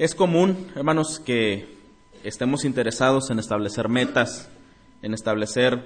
Es 0.00 0.14
común, 0.14 0.68
hermanos, 0.74 1.20
que 1.20 1.76
estemos 2.24 2.64
interesados 2.64 3.28
en 3.28 3.38
establecer 3.38 3.90
metas, 3.90 4.48
en 5.02 5.12
establecer 5.12 5.78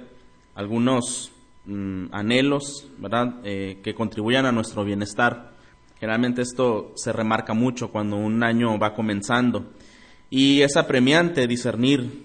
algunos 0.55 1.33
mm, 1.67 2.05
anhelos, 2.13 2.87
¿verdad?, 2.99 3.41
eh, 3.43 3.81
que 3.83 3.97
contribuyan 3.97 4.47
a 4.47 4.53
nuestro 4.53 4.85
bienestar. 4.85 5.51
Generalmente 5.99 6.43
esto 6.43 6.93
se 6.95 7.13
remarca 7.13 7.55
mucho 7.55 7.91
cuando 7.91 8.15
un 8.15 8.45
año 8.45 8.79
va 8.79 8.95
comenzando. 8.95 9.73
Y 10.31 10.61
es 10.61 10.77
apremiante 10.77 11.49
discernir 11.49 12.25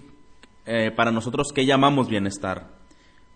eh, 0.66 0.92
para 0.94 1.10
nosotros 1.10 1.48
qué 1.52 1.66
llamamos 1.66 2.08
bienestar. 2.08 2.68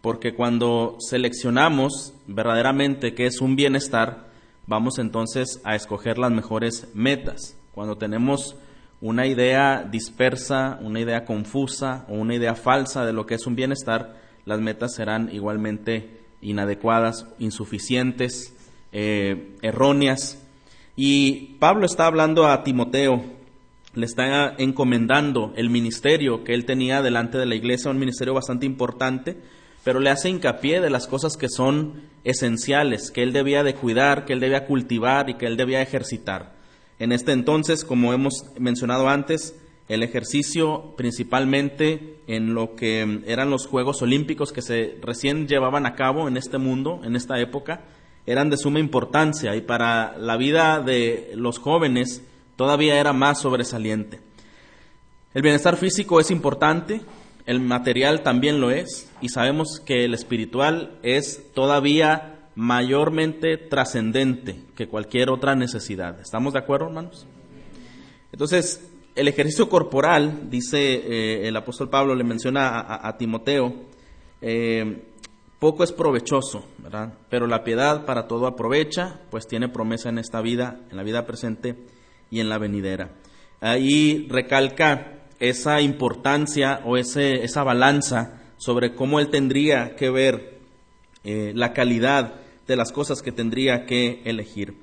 Porque 0.01 0.33
cuando 0.33 0.97
seleccionamos 1.01 2.15
verdaderamente 2.29 3.15
qué 3.15 3.27
es 3.27 3.41
un 3.41 3.57
bienestar, 3.57 4.29
vamos 4.69 5.01
entonces 5.01 5.61
a 5.65 5.75
escoger 5.75 6.19
las 6.19 6.31
mejores 6.31 6.87
metas. 6.95 7.57
Cuando 7.75 7.97
tenemos 7.97 8.57
una 9.01 9.27
idea 9.27 9.83
dispersa, 9.91 10.79
una 10.81 11.01
idea 11.01 11.25
confusa 11.25 12.07
o 12.09 12.15
una 12.15 12.37
idea 12.37 12.55
falsa 12.55 13.05
de 13.05 13.13
lo 13.13 13.27
que 13.27 13.35
es 13.35 13.47
un 13.47 13.57
bienestar, 13.57 14.17
las 14.45 14.61
metas 14.61 14.95
serán 14.95 15.29
igualmente 15.33 16.21
inadecuadas, 16.41 17.27
insuficientes, 17.41 18.55
eh, 18.93 19.57
erróneas. 19.61 20.39
Y 20.95 21.57
Pablo 21.59 21.85
está 21.85 22.07
hablando 22.07 22.47
a 22.47 22.63
Timoteo, 22.63 23.25
le 23.95 24.07
está 24.07 24.55
encomendando 24.59 25.53
el 25.57 25.69
ministerio 25.69 26.45
que 26.45 26.55
él 26.55 26.65
tenía 26.65 27.03
delante 27.03 27.39
de 27.39 27.47
la 27.47 27.57
iglesia, 27.57 27.91
un 27.91 27.99
ministerio 27.99 28.35
bastante 28.35 28.67
importante, 28.67 29.37
pero 29.83 29.99
le 29.99 30.11
hace 30.11 30.29
hincapié 30.31 30.81
de 30.81 30.91
las 30.91 31.09
cosas 31.09 31.37
que 31.37 31.49
son 31.49 32.03
esenciales, 32.23 33.11
que 33.11 33.25
él 33.25 33.33
debía 33.33 33.65
de 33.65 33.75
cuidar, 33.75 34.25
que 34.25 34.33
él 34.33 34.41
debía 34.41 34.67
cultivar 34.67 35.29
y 35.29 35.35
que 35.35 35.47
él 35.47 35.57
debía 35.57 35.83
ejercitar. 35.83 36.55
En 37.05 37.13
este 37.13 37.33
entonces, 37.33 37.85
como 37.85 38.15
hemos 38.15 38.47
mencionado 38.59 39.11
antes, 39.11 39.55
el 39.89 40.03
ejercicio 40.03 40.95
principalmente 40.97 42.17
en 42.27 42.55
lo 42.55 42.77
que 42.77 43.21
eran 43.27 43.51
los 43.51 43.67
Juegos 43.67 44.01
Olímpicos 44.01 44.53
que 44.53 44.63
se 44.63 44.97
recién 45.03 45.47
llevaban 45.47 45.85
a 45.85 45.97
cabo 45.97 46.29
en 46.29 46.39
este 46.39 46.57
mundo, 46.57 47.03
en 47.05 47.15
esta 47.15 47.39
época, 47.39 47.83
eran 48.25 48.49
de 48.49 48.57
suma 48.57 48.79
importancia 48.79 49.55
y 49.55 49.61
para 49.61 50.17
la 50.17 50.39
vida 50.39 50.81
de 50.81 51.33
los 51.35 51.59
jóvenes 51.59 52.23
todavía 52.57 52.99
era 52.99 53.13
más 53.13 53.39
sobresaliente. 53.39 54.21
El 55.35 55.43
bienestar 55.43 55.77
físico 55.77 56.21
es 56.21 56.31
importante, 56.31 57.03
el 57.45 57.61
material 57.61 58.23
también 58.23 58.63
lo 58.63 58.71
es 58.71 59.11
y 59.21 59.29
sabemos 59.29 59.79
que 59.85 60.07
el 60.07 60.15
espiritual 60.15 60.99
es 61.03 61.53
todavía 61.53 62.34
mayormente 62.57 63.57
trascendente 63.57 64.57
que 64.77 64.89
cualquier 64.89 65.31
otra 65.31 65.55
necesidad. 65.55 66.21
¿Estamos 66.21 66.53
de 66.53 66.61
acuerdo, 66.61 66.87
hermanos? 66.87 67.27
Entonces, 68.33 68.91
el 69.15 69.29
ejercicio 69.29 69.69
corporal, 69.69 70.51
dice 70.51 70.79
eh, 70.79 71.49
el 71.49 71.57
apóstol 71.57 71.89
Pablo, 71.89 72.15
le 72.15 72.25
menciona 72.25 72.85
a, 73.07 73.17
Timoteo, 73.17 73.75
eh, 74.41 75.03
poco 75.59 75.85
es 75.85 75.93
provechoso, 75.93 76.67
¿verdad? 76.79 77.15
Pero 77.31 77.47
la 77.47 77.65
piedad 77.65 78.05
para 78.05 78.27
todo 78.27 78.47
aprovecha, 78.47 79.21
pues 79.31 79.47
tiene 79.47 79.69
promesa 79.69 80.09
en 80.09 80.19
esta 80.19 80.41
vida, 80.41 80.81
en 80.91 80.97
la 80.97 81.03
vida 81.03 81.27
presente 81.27 81.77
y 82.31 82.41
en 82.41 82.49
la 82.49 82.59
venidera. 82.59 83.13
Ahí 83.61 84.27
recalca 84.29 85.21
esa 85.39 85.81
importancia 85.81 86.81
o 86.85 86.97
ese, 86.97 87.45
esa 87.45 87.63
balanza 87.63 88.43
sobre 88.57 88.95
cómo 88.95 89.21
él 89.21 89.29
tendría 89.29 89.97
que 89.97 90.11
ver 90.11 90.59
eh, 91.23 91.53
la 91.55 91.73
calidad 91.73 92.35
de 92.67 92.77
las 92.77 92.93
cosas 92.93 93.23
que 93.23 93.33
tendría 93.33 93.87
que 93.87 94.23
elegir. 94.25 94.75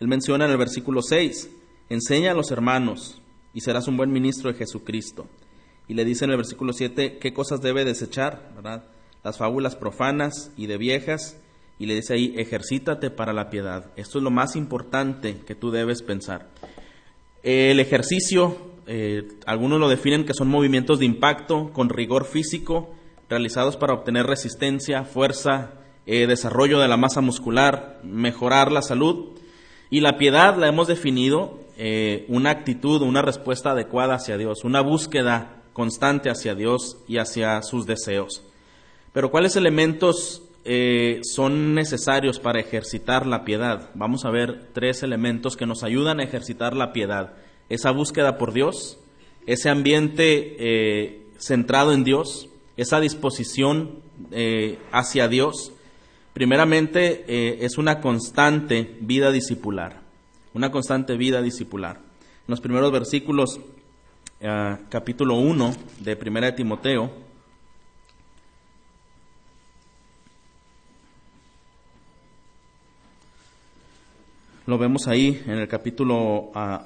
Él 0.00 0.08
menciona 0.08 0.46
en 0.46 0.50
el 0.52 0.56
versículo 0.56 1.02
6, 1.02 1.50
enseña 1.88 2.32
a 2.32 2.34
los 2.34 2.50
hermanos 2.50 3.20
y 3.52 3.60
serás 3.60 3.88
un 3.88 3.96
buen 3.96 4.12
ministro 4.12 4.50
de 4.50 4.58
Jesucristo. 4.58 5.26
Y 5.88 5.94
le 5.94 6.04
dice 6.04 6.24
en 6.24 6.30
el 6.30 6.36
versículo 6.36 6.72
7 6.72 7.18
qué 7.18 7.32
cosas 7.32 7.60
debe 7.60 7.84
desechar, 7.84 8.52
¿verdad? 8.54 8.84
Las 9.24 9.38
fábulas 9.38 9.76
profanas 9.76 10.52
y 10.56 10.66
de 10.66 10.78
viejas. 10.78 11.36
Y 11.78 11.86
le 11.86 11.94
dice 11.94 12.14
ahí, 12.14 12.34
ejercítate 12.36 13.10
para 13.10 13.32
la 13.32 13.50
piedad. 13.50 13.90
Esto 13.96 14.18
es 14.18 14.24
lo 14.24 14.30
más 14.30 14.54
importante 14.54 15.40
que 15.46 15.54
tú 15.54 15.70
debes 15.70 16.02
pensar. 16.02 16.50
El 17.42 17.80
ejercicio, 17.80 18.56
eh, 18.86 19.26
algunos 19.46 19.80
lo 19.80 19.88
definen 19.88 20.24
que 20.24 20.34
son 20.34 20.48
movimientos 20.48 20.98
de 20.98 21.06
impacto 21.06 21.72
con 21.72 21.88
rigor 21.88 22.26
físico 22.26 22.94
realizados 23.30 23.76
para 23.76 23.94
obtener 23.94 24.26
resistencia, 24.26 25.04
fuerza, 25.04 25.79
eh, 26.06 26.26
desarrollo 26.26 26.80
de 26.80 26.88
la 26.88 26.96
masa 26.96 27.20
muscular, 27.20 28.00
mejorar 28.02 28.72
la 28.72 28.82
salud. 28.82 29.38
Y 29.90 30.00
la 30.00 30.16
piedad 30.16 30.56
la 30.56 30.68
hemos 30.68 30.88
definido 30.88 31.60
eh, 31.76 32.24
una 32.28 32.50
actitud, 32.50 33.02
una 33.02 33.22
respuesta 33.22 33.72
adecuada 33.72 34.14
hacia 34.14 34.38
Dios, 34.38 34.64
una 34.64 34.80
búsqueda 34.80 35.62
constante 35.72 36.30
hacia 36.30 36.54
Dios 36.54 36.98
y 37.06 37.18
hacia 37.18 37.62
sus 37.62 37.86
deseos. 37.86 38.44
Pero 39.12 39.30
¿cuáles 39.30 39.56
elementos 39.56 40.42
eh, 40.64 41.20
son 41.22 41.74
necesarios 41.74 42.38
para 42.38 42.60
ejercitar 42.60 43.26
la 43.26 43.44
piedad? 43.44 43.90
Vamos 43.94 44.24
a 44.24 44.30
ver 44.30 44.70
tres 44.72 45.02
elementos 45.02 45.56
que 45.56 45.66
nos 45.66 45.82
ayudan 45.82 46.20
a 46.20 46.24
ejercitar 46.24 46.74
la 46.74 46.92
piedad. 46.92 47.34
Esa 47.68 47.90
búsqueda 47.90 48.38
por 48.38 48.52
Dios, 48.52 48.98
ese 49.46 49.68
ambiente 49.68 51.26
centrado 51.38 51.92
en 51.92 52.04
Dios, 52.04 52.48
esa 52.76 53.00
disposición 53.00 54.00
hacia 54.92 55.28
Dios 55.28 55.72
Primeramente, 56.32 57.24
eh, 57.26 57.58
es 57.64 57.76
una 57.76 58.00
constante 58.00 58.96
vida 59.00 59.32
discipular, 59.32 60.00
una 60.54 60.70
constante 60.70 61.16
vida 61.16 61.42
discipular. 61.42 61.96
En 61.96 62.46
los 62.46 62.60
primeros 62.60 62.92
versículos, 62.92 63.58
eh, 64.40 64.76
capítulo 64.88 65.34
1 65.34 65.74
de 65.98 66.14
Primera 66.14 66.46
de 66.46 66.52
Timoteo, 66.52 67.10
lo 74.66 74.78
vemos 74.78 75.08
ahí 75.08 75.42
en 75.46 75.58
el 75.58 75.66
capítulo 75.66 76.52
1, 76.54 76.54
ah, 76.54 76.84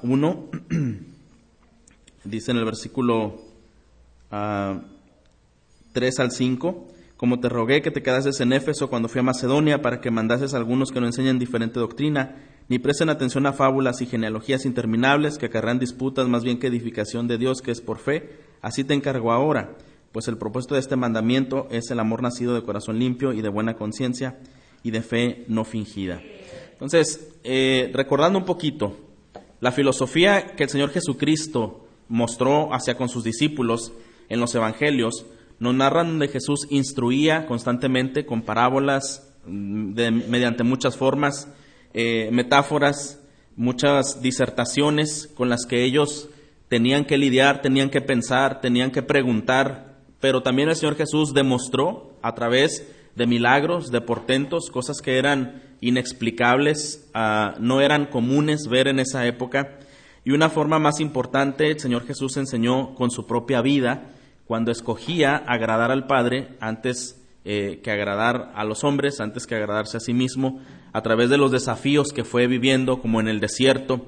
dice 2.23 2.49
en 2.49 2.57
el 2.57 2.65
versículo 2.65 3.41
3 4.31 4.31
ah, 4.31 4.81
al 6.23 6.31
5, 6.31 6.87
como 7.17 7.39
te 7.39 7.49
rogué 7.49 7.81
que 7.81 7.91
te 7.91 8.03
quedases 8.03 8.39
en 8.41 8.53
Éfeso 8.53 8.89
cuando 8.89 9.07
fui 9.07 9.19
a 9.19 9.23
Macedonia 9.23 9.81
para 9.81 10.01
que 10.01 10.11
mandases 10.11 10.53
a 10.53 10.57
algunos 10.57 10.91
que 10.91 10.99
no 10.99 11.05
enseñan 11.05 11.39
diferente 11.39 11.79
doctrina, 11.79 12.35
ni 12.67 12.79
presten 12.79 13.09
atención 13.09 13.45
a 13.45 13.53
fábulas 13.53 14.01
y 14.01 14.05
genealogías 14.05 14.65
interminables 14.65 15.37
que 15.37 15.45
acarrean 15.45 15.79
disputas 15.79 16.27
más 16.27 16.43
bien 16.43 16.59
que 16.59 16.67
edificación 16.67 17.27
de 17.27 17.37
Dios 17.37 17.61
que 17.61 17.71
es 17.71 17.81
por 17.81 17.99
fe, 17.99 18.37
así 18.61 18.83
te 18.83 18.93
encargo 18.93 19.31
ahora, 19.31 19.75
pues 20.11 20.27
el 20.27 20.37
propósito 20.37 20.75
de 20.75 20.81
este 20.81 20.95
mandamiento 20.95 21.67
es 21.71 21.89
el 21.91 21.99
amor 21.99 22.21
nacido 22.21 22.55
de 22.55 22.63
corazón 22.63 22.99
limpio 22.99 23.33
y 23.33 23.41
de 23.41 23.49
buena 23.49 23.75
conciencia 23.75 24.39
y 24.83 24.91
de 24.91 25.01
fe 25.01 25.45
no 25.47 25.63
fingida. 25.63 26.21
Entonces, 26.71 27.37
eh, 27.43 27.91
recordando 27.93 28.39
un 28.39 28.45
poquito, 28.45 28.97
la 29.61 29.71
filosofía 29.71 30.55
que 30.55 30.63
el 30.63 30.69
Señor 30.69 30.89
Jesucristo 30.89 31.85
mostró 32.09 32.73
hacia 32.73 32.97
con 32.97 33.09
sus 33.09 33.23
discípulos 33.23 33.93
en 34.29 34.39
los 34.39 34.53
evangelios, 34.55 35.25
nos 35.59 35.73
narran 35.73 36.07
donde 36.07 36.27
Jesús 36.27 36.67
instruía 36.69 37.45
constantemente 37.45 38.25
con 38.25 38.41
parábolas, 38.41 39.31
mm, 39.45 39.93
mediante 40.29 40.63
muchas 40.63 40.97
formas, 40.97 41.47
eh, 41.93 42.29
metáforas, 42.31 43.21
muchas 43.55 44.21
disertaciones 44.21 45.29
con 45.35 45.49
las 45.49 45.65
que 45.65 45.83
ellos 45.83 46.29
tenían 46.67 47.05
que 47.05 47.17
lidiar, 47.17 47.61
tenían 47.61 47.89
que 47.89 48.01
pensar, 48.01 48.59
tenían 48.59 48.91
que 48.91 49.01
preguntar, 49.01 49.95
pero 50.19 50.41
también 50.41 50.69
el 50.69 50.75
Señor 50.75 50.95
Jesús 50.95 51.33
demostró 51.33 52.17
a 52.21 52.33
través 52.35 52.85
de 53.15 53.27
milagros, 53.27 53.91
de 53.91 54.01
portentos, 54.01 54.69
cosas 54.69 54.97
que 55.01 55.17
eran 55.17 55.63
inexplicables, 55.79 57.09
ah, 57.13 57.55
no 57.59 57.81
eran 57.81 58.07
comunes 58.07 58.67
ver 58.69 58.87
en 58.87 58.99
esa 58.99 59.25
época. 59.25 59.79
Y 60.23 60.31
una 60.31 60.49
forma 60.49 60.79
más 60.79 60.99
importante, 60.99 61.69
el 61.69 61.79
Señor 61.79 62.05
Jesús 62.05 62.35
enseñó 62.37 62.95
con 62.95 63.11
su 63.11 63.25
propia 63.27 63.61
vida, 63.61 64.14
cuando 64.45 64.71
escogía 64.71 65.35
agradar 65.35 65.91
al 65.91 66.07
Padre 66.07 66.49
antes 66.59 67.21
eh, 67.43 67.79
que 67.83 67.91
agradar 67.91 68.51
a 68.55 68.63
los 68.63 68.83
hombres, 68.83 69.19
antes 69.19 69.45
que 69.45 69.55
agradarse 69.55 69.97
a 69.97 69.99
sí 69.99 70.13
mismo, 70.13 70.61
a 70.93 71.01
través 71.01 71.29
de 71.29 71.37
los 71.37 71.51
desafíos 71.51 72.11
que 72.13 72.23
fue 72.23 72.47
viviendo, 72.47 73.01
como 73.01 73.19
en 73.19 73.27
el 73.27 73.39
desierto. 73.39 74.05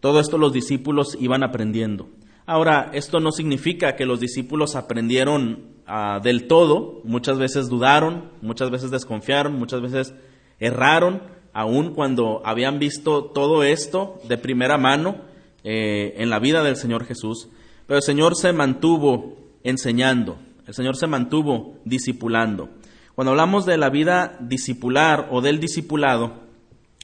Todo 0.00 0.20
esto 0.20 0.38
los 0.38 0.52
discípulos 0.52 1.16
iban 1.20 1.42
aprendiendo. 1.42 2.08
Ahora, 2.46 2.90
esto 2.94 3.20
no 3.20 3.30
significa 3.30 3.94
que 3.94 4.06
los 4.06 4.18
discípulos 4.18 4.74
aprendieron 4.74 5.66
ah, 5.86 6.18
del 6.22 6.48
todo, 6.48 7.00
muchas 7.04 7.38
veces 7.38 7.68
dudaron, 7.68 8.30
muchas 8.42 8.70
veces 8.70 8.90
desconfiaron, 8.90 9.54
muchas 9.54 9.82
veces 9.82 10.14
erraron, 10.58 11.22
aun 11.52 11.94
cuando 11.94 12.42
habían 12.44 12.78
visto 12.78 13.24
todo 13.24 13.62
esto 13.62 14.18
de 14.28 14.38
primera 14.38 14.78
mano 14.78 15.16
eh, 15.62 16.14
en 16.16 16.30
la 16.30 16.38
vida 16.38 16.62
del 16.62 16.76
Señor 16.76 17.04
Jesús. 17.04 17.48
Pero 17.86 17.98
el 17.98 18.02
Señor 18.02 18.36
se 18.36 18.52
mantuvo 18.52 19.39
enseñando, 19.62 20.38
el 20.66 20.74
Señor 20.74 20.96
se 20.96 21.06
mantuvo 21.06 21.78
discipulando. 21.84 22.70
Cuando 23.14 23.32
hablamos 23.32 23.66
de 23.66 23.76
la 23.76 23.90
vida 23.90 24.38
discipular 24.40 25.28
o 25.30 25.40
del 25.40 25.60
discipulado, 25.60 26.40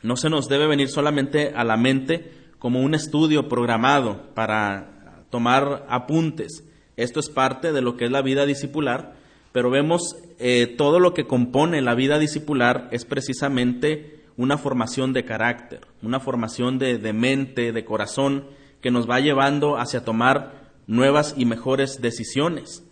no 0.02 0.16
se 0.16 0.30
nos 0.30 0.48
debe 0.48 0.66
venir 0.66 0.88
solamente 0.88 1.52
a 1.54 1.64
la 1.64 1.76
mente 1.76 2.32
como 2.58 2.80
un 2.80 2.94
estudio 2.94 3.48
programado 3.48 4.34
para 4.34 5.24
tomar 5.30 5.84
apuntes. 5.88 6.64
Esto 6.96 7.20
es 7.20 7.28
parte 7.28 7.72
de 7.72 7.82
lo 7.82 7.96
que 7.96 8.06
es 8.06 8.10
la 8.10 8.22
vida 8.22 8.46
discipular, 8.46 9.14
pero 9.52 9.70
vemos 9.70 10.16
eh, 10.38 10.74
todo 10.78 11.00
lo 11.00 11.12
que 11.12 11.26
compone 11.26 11.82
la 11.82 11.94
vida 11.94 12.18
discipular 12.18 12.88
es 12.92 13.04
precisamente 13.04 14.24
una 14.36 14.58
formación 14.58 15.12
de 15.12 15.24
carácter, 15.24 15.80
una 16.02 16.20
formación 16.20 16.78
de, 16.78 16.98
de 16.98 17.12
mente, 17.12 17.72
de 17.72 17.84
corazón, 17.84 18.46
que 18.80 18.90
nos 18.90 19.08
va 19.08 19.20
llevando 19.20 19.78
hacia 19.78 20.04
tomar 20.04 20.65
nuevas 20.86 21.34
y 21.36 21.44
mejores 21.44 22.00
decisiones. 22.00 22.84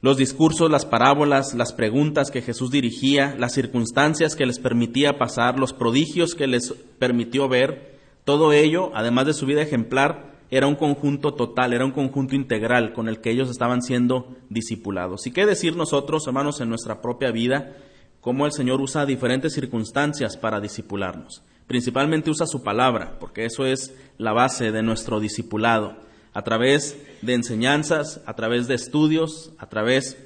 Los 0.00 0.18
discursos, 0.18 0.70
las 0.70 0.84
parábolas, 0.84 1.54
las 1.54 1.72
preguntas 1.72 2.30
que 2.30 2.42
Jesús 2.42 2.70
dirigía, 2.70 3.34
las 3.38 3.54
circunstancias 3.54 4.36
que 4.36 4.44
les 4.44 4.58
permitía 4.58 5.18
pasar, 5.18 5.58
los 5.58 5.72
prodigios 5.72 6.34
que 6.34 6.46
les 6.46 6.72
permitió 6.98 7.48
ver, 7.48 7.98
todo 8.24 8.52
ello, 8.52 8.90
además 8.94 9.26
de 9.26 9.32
su 9.32 9.46
vida 9.46 9.62
ejemplar, 9.62 10.34
era 10.50 10.66
un 10.66 10.76
conjunto 10.76 11.34
total, 11.34 11.72
era 11.72 11.84
un 11.84 11.92
conjunto 11.92 12.34
integral 12.36 12.92
con 12.92 13.08
el 13.08 13.20
que 13.20 13.30
ellos 13.30 13.50
estaban 13.50 13.82
siendo 13.82 14.36
discipulados. 14.50 15.26
¿Y 15.26 15.32
qué 15.32 15.46
decir 15.46 15.74
nosotros, 15.74 16.26
hermanos, 16.26 16.60
en 16.60 16.68
nuestra 16.68 17.00
propia 17.00 17.30
vida, 17.30 17.76
cómo 18.20 18.46
el 18.46 18.52
Señor 18.52 18.80
usa 18.80 19.06
diferentes 19.06 19.54
circunstancias 19.54 20.36
para 20.36 20.60
discipularnos? 20.60 21.42
Principalmente 21.66 22.30
usa 22.30 22.46
su 22.46 22.62
palabra, 22.62 23.16
porque 23.18 23.46
eso 23.46 23.64
es 23.64 23.94
la 24.18 24.32
base 24.32 24.70
de 24.70 24.82
nuestro 24.82 25.18
discipulado. 25.18 25.96
A 26.34 26.42
través 26.42 27.00
de 27.22 27.34
enseñanzas, 27.34 28.20
a 28.26 28.34
través 28.34 28.66
de 28.68 28.74
estudios, 28.74 29.52
a 29.58 29.68
través 29.68 30.18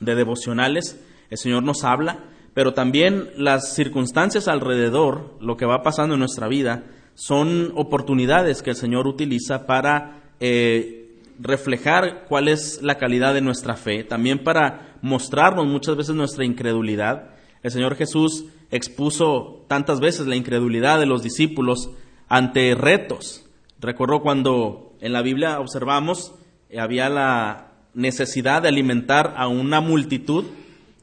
de 0.00 0.14
devocionales, 0.14 1.00
el 1.30 1.38
Señor 1.38 1.62
nos 1.62 1.84
habla, 1.84 2.24
pero 2.54 2.74
también 2.74 3.30
las 3.36 3.74
circunstancias 3.74 4.48
alrededor, 4.48 5.36
lo 5.40 5.56
que 5.56 5.66
va 5.66 5.82
pasando 5.82 6.14
en 6.14 6.20
nuestra 6.20 6.48
vida, 6.48 6.84
son 7.14 7.72
oportunidades 7.76 8.62
que 8.62 8.70
el 8.70 8.76
Señor 8.76 9.06
utiliza 9.06 9.66
para 9.66 10.22
eh, 10.40 11.20
reflejar 11.38 12.26
cuál 12.28 12.48
es 12.48 12.82
la 12.82 12.96
calidad 12.96 13.34
de 13.34 13.40
nuestra 13.40 13.76
fe, 13.76 14.04
también 14.04 14.42
para 14.42 14.96
mostrarnos 15.02 15.66
muchas 15.66 15.96
veces 15.96 16.14
nuestra 16.14 16.44
incredulidad. 16.44 17.30
El 17.62 17.70
Señor 17.70 17.96
Jesús 17.96 18.46
expuso 18.70 19.64
tantas 19.68 20.00
veces 20.00 20.26
la 20.26 20.36
incredulidad 20.36 20.98
de 20.98 21.06
los 21.06 21.22
discípulos 21.22 21.90
ante 22.28 22.74
retos. 22.74 23.46
Recuerdo 23.80 24.20
cuando 24.20 24.93
en 25.04 25.12
la 25.12 25.20
Biblia 25.20 25.60
observamos 25.60 26.32
eh, 26.70 26.80
había 26.80 27.10
la 27.10 27.72
necesidad 27.92 28.62
de 28.62 28.68
alimentar 28.68 29.34
a 29.36 29.48
una 29.48 29.82
multitud 29.82 30.46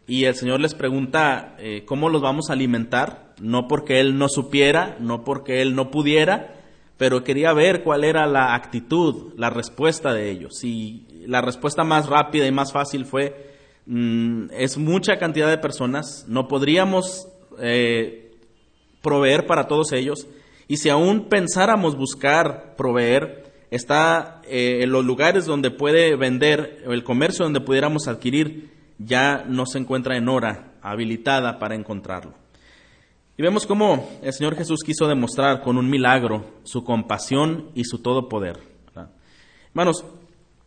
y 0.07 0.25
el 0.25 0.33
Señor 0.33 0.59
les 0.59 0.73
pregunta 0.73 1.55
eh, 1.59 1.85
cómo 1.85 2.09
los 2.09 2.21
vamos 2.23 2.49
a 2.49 2.53
alimentar, 2.53 3.35
no 3.39 3.67
porque 3.67 3.99
Él 3.99 4.17
no 4.17 4.27
supiera, 4.27 4.97
no 4.99 5.23
porque 5.23 5.61
Él 5.61 5.75
no 5.75 5.91
pudiera, 5.91 6.55
pero 6.97 7.23
quería 7.23 7.53
ver 7.53 7.83
cuál 7.83 8.03
era 8.03 8.25
la 8.25 8.55
actitud, 8.55 9.33
la 9.37 9.51
respuesta 9.51 10.13
de 10.13 10.31
ellos. 10.31 10.63
Y 10.63 11.05
la 11.27 11.41
respuesta 11.41 11.83
más 11.83 12.07
rápida 12.07 12.47
y 12.47 12.51
más 12.51 12.73
fácil 12.73 13.05
fue, 13.05 13.53
mm, 13.85 14.47
es 14.51 14.79
mucha 14.79 15.17
cantidad 15.17 15.47
de 15.47 15.59
personas, 15.59 16.25
no 16.27 16.47
podríamos 16.47 17.27
eh, 17.59 18.31
proveer 19.03 19.45
para 19.45 19.67
todos 19.67 19.91
ellos, 19.91 20.27
y 20.67 20.77
si 20.77 20.89
aún 20.89 21.29
pensáramos 21.29 21.95
buscar 21.95 22.75
proveer, 22.75 23.40
está 23.71 24.41
eh, 24.43 24.83
en 24.83 24.91
los 24.91 25.03
lugares 25.03 25.45
donde 25.45 25.71
puede 25.71 26.15
vender, 26.15 26.83
el 26.85 27.03
comercio 27.03 27.45
donde 27.45 27.61
pudiéramos 27.61 28.07
adquirir, 28.07 28.69
ya 28.99 29.45
no 29.47 29.65
se 29.65 29.79
encuentra 29.79 30.17
en 30.17 30.29
hora 30.29 30.73
habilitada 30.81 31.57
para 31.57 31.75
encontrarlo. 31.75 32.33
Y 33.37 33.41
vemos 33.41 33.65
cómo 33.65 34.09
el 34.21 34.33
Señor 34.33 34.55
Jesús 34.55 34.81
quiso 34.85 35.07
demostrar 35.07 35.61
con 35.61 35.77
un 35.77 35.89
milagro 35.89 36.45
su 36.63 36.83
compasión 36.83 37.71
y 37.73 37.85
su 37.85 37.99
todo 37.99 38.29
poder. 38.29 38.59
Hermanos, 39.69 40.03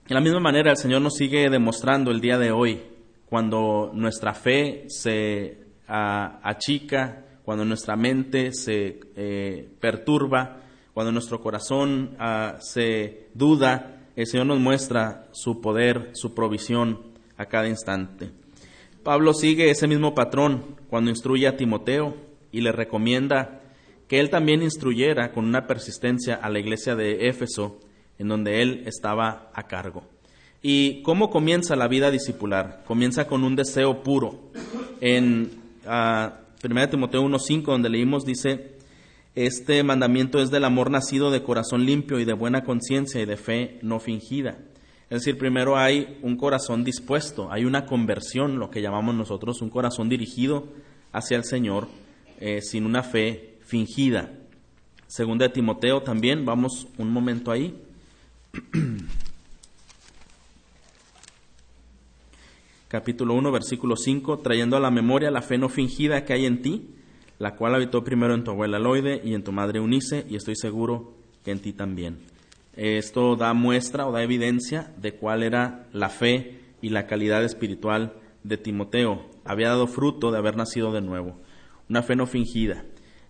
de 0.09 0.15
la 0.15 0.21
misma 0.21 0.41
manera 0.41 0.71
el 0.71 0.79
Señor 0.79 1.03
nos 1.03 1.15
sigue 1.15 1.51
demostrando 1.51 2.11
el 2.11 2.23
día 2.23 2.39
de 2.39 2.53
hoy, 2.53 2.83
cuando 3.27 3.91
nuestra 3.93 4.33
fe 4.33 4.87
se 4.89 5.59
achica, 5.87 7.25
cuando 7.45 7.67
nuestra 7.67 7.97
mente 7.97 8.53
se 8.53 9.01
eh, 9.15 9.69
perturba, 9.79 10.64
cuando 10.95 11.13
nuestro 11.13 11.41
corazón 11.41 12.17
ah, 12.19 12.57
se 12.61 13.27
duda, 13.35 14.07
el 14.17 14.27
Señor 14.27 14.47
nos 14.47 14.61
muestra 14.61 15.27
su 15.33 15.61
poder, 15.61 16.11
su 16.15 16.35
provisión, 16.35 17.13
a 17.37 17.47
cada 17.47 17.69
instante. 17.69 18.31
Pablo 19.03 19.35
sigue 19.35 19.71
ese 19.71 19.89
mismo 19.89 20.15
patrón 20.15 20.77
cuando 20.89 21.11
instruye 21.11 21.49
a 21.49 21.57
Timoteo 21.57 22.17
y 22.53 22.61
le 22.61 22.73
recomienda 22.73 23.61
que 24.09 24.21
él 24.21 24.31
también 24.31 24.63
instruyera 24.63 25.33
con 25.33 25.45
una 25.45 25.67
persistencia 25.67 26.37
a 26.37 26.49
la 26.49 26.61
iglesia 26.61 26.95
de 26.95 27.29
Éfeso, 27.29 27.81
en 28.19 28.29
donde 28.29 28.63
él 28.63 28.85
estaba 28.87 29.51
a 29.53 29.67
cargo. 29.67 30.05
¿Y 30.63 31.03
cómo 31.03 31.29
comienza 31.29 31.77
la 31.77 31.89
vida 31.89 32.11
discipular? 32.11 32.85
Comienza 32.87 33.27
con 33.27 33.45
un 33.45 33.57
deseo 33.57 34.03
puro. 34.03 34.53
En 35.01 35.51
1 35.85 35.89
ah, 35.89 36.41
Timoteo 36.63 37.23
1.5, 37.23 37.65
donde 37.65 37.91
leímos, 37.91 38.25
dice, 38.25 38.74
este 39.35 39.83
mandamiento 39.83 40.41
es 40.41 40.51
del 40.51 40.65
amor 40.65 40.91
nacido 40.91 41.31
de 41.33 41.43
corazón 41.43 41.85
limpio 41.85 42.21
y 42.21 42.25
de 42.25 42.35
buena 42.35 42.63
conciencia 42.63 43.21
y 43.21 43.25
de 43.25 43.37
fe 43.37 43.79
no 43.83 43.99
fingida. 43.99 44.59
Es 45.11 45.21
decir, 45.23 45.37
primero 45.39 45.77
hay 45.77 46.19
un 46.23 46.37
corazón 46.37 46.85
dispuesto, 46.85 47.51
hay 47.51 47.65
una 47.65 47.85
conversión, 47.85 48.59
lo 48.59 48.71
que 48.71 48.81
llamamos 48.81 49.15
nosotros 49.15 49.61
un 49.61 49.71
corazón 49.71 50.09
dirigido 50.09 50.69
hacia 51.13 51.37
el 51.37 51.45
Señor, 51.45 51.89
eh, 52.39 52.63
sin 52.63 52.87
una 52.87 53.03
fe 53.03 53.59
fingida. 53.61 54.33
Segunda 55.09 55.49
de 55.49 55.53
Timoteo 55.53 56.03
también, 56.03 56.45
vamos 56.45 56.87
un 56.97 57.13
momento 57.13 57.51
ahí. 57.51 57.77
Capítulo 62.89 63.35
1, 63.35 63.51
versículo 63.51 63.97
5, 63.97 64.39
trayendo 64.39 64.77
a 64.77 64.81
la 64.81 64.93
memoria 64.93 65.33
la 65.33 65.43
fe 65.43 65.59
no 65.59 65.69
fingida 65.69 66.25
que 66.25 66.33
hay 66.33 66.47
en 66.47 66.63
ti, 66.63 66.89
la 67.45 67.57
cual 67.57 67.75
habitó 67.75 68.05
primero 68.05 68.33
en 68.33 68.43
tu 68.43 68.53
abuela 68.53 68.79
Loide 68.79 69.21
y 69.23 69.35
en 69.35 69.45
tu 69.45 69.53
madre 69.53 69.79
Unice, 69.79 70.25
y 70.31 70.37
estoy 70.37 70.57
seguro 70.57 71.13
que 71.45 71.51
en 71.51 71.59
ti 71.59 71.75
también. 71.75 72.21
Esto 72.75 73.37
da 73.37 73.53
muestra 73.53 74.07
o 74.07 74.13
da 74.13 74.23
evidencia 74.23 74.95
de 74.97 75.13
cuál 75.13 75.43
era 75.43 75.85
la 75.93 76.09
fe 76.09 76.61
y 76.81 76.89
la 76.89 77.07
calidad 77.07 77.45
espiritual 77.45 78.15
de 78.45 78.57
Timoteo. 78.57 79.27
Había 79.45 79.69
dado 79.69 79.87
fruto 79.87 80.33
de 80.33 80.39
haber 80.39 80.57
nacido 80.57 80.91
de 80.91 81.03
nuevo, 81.03 81.37
una 81.91 82.03
fe 82.03 82.17
no 82.17 82.27
fingida. 82.27 82.83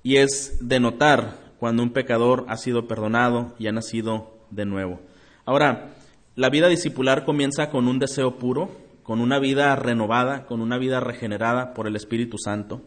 Y 0.05 0.19
es 0.19 0.58
de 0.60 0.78
notar 0.78 1.37
cuando 1.58 1.82
un 1.82 1.90
pecador 1.90 2.44
ha 2.46 2.56
sido 2.56 2.87
perdonado 2.87 3.56
y 3.58 3.67
ha 3.67 3.72
nacido 3.72 4.31
de 4.52 4.64
nuevo. 4.64 5.00
Ahora, 5.44 5.88
la 6.37 6.50
vida 6.50 6.69
discipular 6.69 7.24
comienza 7.24 7.69
con 7.69 7.89
un 7.89 7.98
deseo 7.98 8.39
puro, 8.39 8.70
con 9.03 9.20
una 9.20 9.41
vida 9.41 9.74
renovada, 9.74 10.46
con 10.46 10.60
una 10.60 10.79
vida 10.79 11.00
regenerada 11.00 11.74
por 11.74 11.89
el 11.89 11.96
Espíritu 11.96 12.39
Santo, 12.39 12.81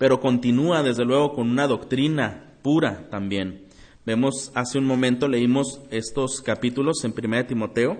pero 0.00 0.18
continúa 0.18 0.82
desde 0.82 1.04
luego 1.04 1.34
con 1.34 1.50
una 1.50 1.66
doctrina 1.66 2.54
pura 2.62 3.10
también. 3.10 3.66
Vemos, 4.06 4.50
hace 4.54 4.78
un 4.78 4.86
momento 4.86 5.28
leímos 5.28 5.82
estos 5.90 6.40
capítulos 6.40 7.04
en 7.04 7.12
1 7.12 7.44
Timoteo, 7.44 7.98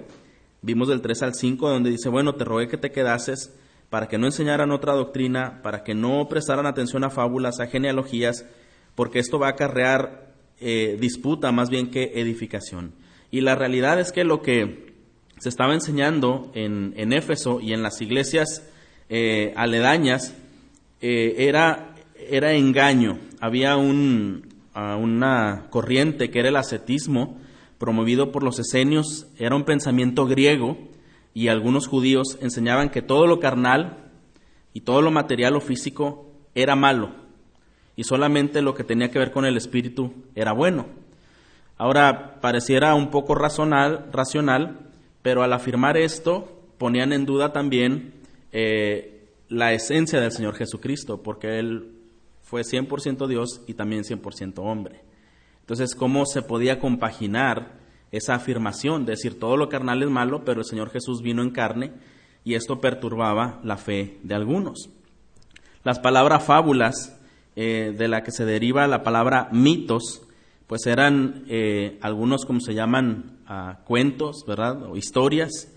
vimos 0.62 0.88
del 0.88 1.02
3 1.02 1.22
al 1.24 1.34
5, 1.34 1.68
donde 1.68 1.90
dice, 1.90 2.08
bueno, 2.08 2.36
te 2.36 2.46
rogué 2.46 2.68
que 2.68 2.78
te 2.78 2.90
quedases 2.90 3.54
para 3.90 4.08
que 4.08 4.16
no 4.16 4.24
enseñaran 4.24 4.70
otra 4.70 4.94
doctrina, 4.94 5.60
para 5.62 5.84
que 5.84 5.94
no 5.94 6.26
prestaran 6.26 6.64
atención 6.64 7.04
a 7.04 7.10
fábulas, 7.10 7.60
a 7.60 7.66
genealogías, 7.66 8.46
porque 8.94 9.18
esto 9.18 9.38
va 9.38 9.48
a 9.48 9.50
acarrear 9.50 10.32
eh, 10.58 10.96
disputa 10.98 11.52
más 11.52 11.68
bien 11.68 11.90
que 11.90 12.18
edificación. 12.18 12.94
Y 13.30 13.42
la 13.42 13.56
realidad 13.56 14.00
es 14.00 14.10
que 14.10 14.24
lo 14.24 14.40
que 14.40 14.94
se 15.38 15.50
estaba 15.50 15.74
enseñando 15.74 16.50
en, 16.54 16.94
en 16.96 17.12
Éfeso 17.12 17.60
y 17.60 17.74
en 17.74 17.82
las 17.82 18.00
iglesias 18.00 18.66
eh, 19.10 19.52
aledañas 19.54 20.34
eh, 21.02 21.46
era, 21.48 21.89
era 22.28 22.52
engaño. 22.52 23.18
Había 23.40 23.76
un, 23.76 24.48
una 24.74 25.66
corriente 25.70 26.30
que 26.30 26.40
era 26.40 26.48
el 26.48 26.56
ascetismo, 26.56 27.38
promovido 27.78 28.32
por 28.32 28.42
los 28.42 28.58
esenios, 28.58 29.26
era 29.38 29.56
un 29.56 29.64
pensamiento 29.64 30.26
griego 30.26 30.76
y 31.32 31.48
algunos 31.48 31.86
judíos 31.86 32.38
enseñaban 32.40 32.90
que 32.90 33.02
todo 33.02 33.26
lo 33.26 33.40
carnal 33.40 34.10
y 34.74 34.82
todo 34.82 35.00
lo 35.00 35.10
material 35.10 35.56
o 35.56 35.60
físico 35.60 36.30
era 36.54 36.76
malo 36.76 37.20
y 37.96 38.04
solamente 38.04 38.62
lo 38.62 38.74
que 38.74 38.84
tenía 38.84 39.10
que 39.10 39.18
ver 39.18 39.30
con 39.30 39.44
el 39.44 39.56
espíritu 39.56 40.12
era 40.34 40.52
bueno. 40.52 40.86
Ahora 41.76 42.40
pareciera 42.40 42.94
un 42.94 43.10
poco 43.10 43.34
racional, 43.34 44.08
racional 44.12 44.90
pero 45.22 45.42
al 45.42 45.52
afirmar 45.52 45.96
esto 45.96 46.62
ponían 46.78 47.12
en 47.12 47.26
duda 47.26 47.52
también 47.52 48.14
eh, 48.52 49.28
la 49.48 49.72
esencia 49.72 50.20
del 50.20 50.32
Señor 50.32 50.54
Jesucristo, 50.54 51.22
porque 51.22 51.58
Él 51.58 51.99
fue 52.50 52.62
100% 52.62 53.28
Dios 53.28 53.60
y 53.68 53.74
también 53.74 54.02
100% 54.02 54.58
hombre. 54.58 55.02
Entonces, 55.60 55.94
¿cómo 55.94 56.26
se 56.26 56.42
podía 56.42 56.80
compaginar 56.80 57.78
esa 58.10 58.34
afirmación? 58.34 59.06
De 59.06 59.12
decir, 59.12 59.38
todo 59.38 59.56
lo 59.56 59.68
carnal 59.68 60.02
es 60.02 60.10
malo, 60.10 60.44
pero 60.44 60.62
el 60.62 60.66
Señor 60.66 60.90
Jesús 60.90 61.22
vino 61.22 61.42
en 61.42 61.50
carne 61.50 61.92
y 62.42 62.54
esto 62.54 62.80
perturbaba 62.80 63.60
la 63.62 63.76
fe 63.76 64.18
de 64.24 64.34
algunos. 64.34 64.90
Las 65.84 66.00
palabras 66.00 66.42
fábulas, 66.42 67.16
eh, 67.54 67.94
de 67.96 68.08
la 68.08 68.24
que 68.24 68.32
se 68.32 68.44
deriva 68.44 68.88
la 68.88 69.04
palabra 69.04 69.48
mitos, 69.52 70.22
pues 70.66 70.86
eran 70.86 71.44
eh, 71.48 71.98
algunos 72.00 72.44
como 72.46 72.58
se 72.58 72.74
llaman 72.74 73.38
ah, 73.46 73.78
cuentos, 73.84 74.44
¿verdad? 74.44 74.90
O 74.90 74.96
historias, 74.96 75.72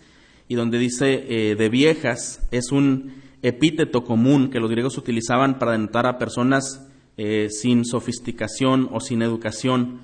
y 0.47 0.55
donde 0.55 0.79
dice 0.79 1.25
eh, 1.29 1.55
de 1.55 1.69
viejas 1.69 2.47
es 2.49 2.71
un 2.71 3.22
epíteto 3.43 4.03
común 4.03 4.49
que 4.49 4.59
los 4.59 4.71
griegos 4.71 4.97
utilizaban 4.97 5.59
para 5.59 5.73
denotar 5.73 6.07
a 6.07 6.17
personas 6.17 6.87
eh, 7.17 7.49
sin 7.51 7.85
sofisticación 7.85 8.89
o 8.91 8.99
sin 8.99 9.21
educación. 9.21 9.99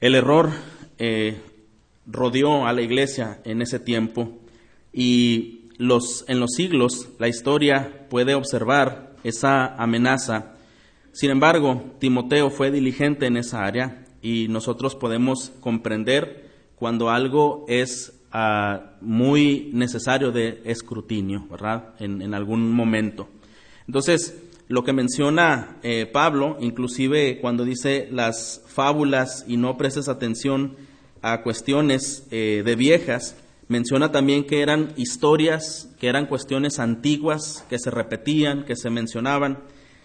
El 0.00 0.14
error 0.14 0.50
rodeó 2.06 2.66
a 2.66 2.72
la 2.72 2.82
iglesia 2.82 3.40
en 3.44 3.62
ese 3.62 3.80
tiempo 3.80 4.38
y 4.92 5.68
los, 5.78 6.24
en 6.28 6.40
los 6.40 6.50
siglos 6.52 7.08
la 7.18 7.28
historia 7.28 8.06
puede 8.10 8.34
observar 8.34 9.14
esa 9.24 9.74
amenaza. 9.76 10.52
Sin 11.12 11.30
embargo, 11.30 11.94
Timoteo 11.98 12.50
fue 12.50 12.70
diligente 12.70 13.26
en 13.26 13.36
esa 13.36 13.64
área 13.64 14.04
y 14.22 14.48
nosotros 14.48 14.94
podemos 14.94 15.52
comprender 15.60 16.50
cuando 16.76 17.10
algo 17.10 17.64
es 17.68 18.19
ah, 18.32 18.92
muy 19.00 19.70
necesario 19.72 20.32
de 20.32 20.62
escrutinio, 20.64 21.46
¿verdad? 21.50 21.94
En, 21.98 22.34
algún 22.34 22.70
momento. 22.72 23.28
Entonces, 23.86 24.42
lo 24.68 24.84
que 24.84 24.92
menciona 24.92 25.78
eh, 25.82 26.06
Pablo, 26.06 26.56
inclusive 26.60 27.40
cuando 27.40 27.64
dice 27.64 28.08
las 28.10 28.62
fábulas 28.66 29.44
y 29.48 29.56
no 29.56 29.76
prestes 29.76 30.08
atención 30.08 30.76
a 31.22 31.42
cuestiones 31.42 32.26
eh, 32.30 32.62
de 32.64 32.76
viejas, 32.76 33.36
menciona 33.68 34.10
también 34.10 34.44
que 34.44 34.62
eran 34.62 34.92
historias, 34.96 35.88
que 35.98 36.08
eran 36.08 36.26
cuestiones 36.26 36.78
antiguas, 36.78 37.64
que 37.68 37.78
se 37.78 37.90
repetían, 37.90 38.64
que 38.64 38.76
se 38.76 38.90
mencionaban, 38.90 39.58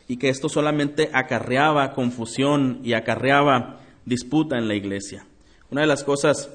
y 0.08 0.17
que 0.17 0.29
esto 0.29 0.50
solamente 0.50 1.10
acarreaba 1.13 1.94
confusión 1.94 2.79
y 2.84 2.94
acarreaba 2.94 3.79
disputa 4.05 4.58
en 4.58 4.67
la 4.67 4.75
iglesia. 4.75 5.25
Una 5.72 5.82
de 5.82 5.88
las 5.88 6.03
cosas 6.03 6.51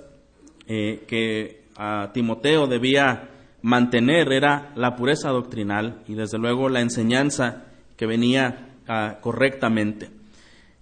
eh, 0.69 1.03
que 1.09 1.60
a 1.77 2.11
Timoteo 2.13 2.67
debía 2.67 3.29
mantener 3.63 4.33
era 4.33 4.73
la 4.77 4.97
pureza 4.97 5.31
doctrinal 5.31 6.03
y 6.09 6.15
desde 6.15 6.39
luego 6.39 6.69
la 6.69 6.81
enseñanza 6.81 7.65
que 7.97 8.07
venía 8.07 8.69
ah, 8.89 9.19
correctamente. 9.21 10.11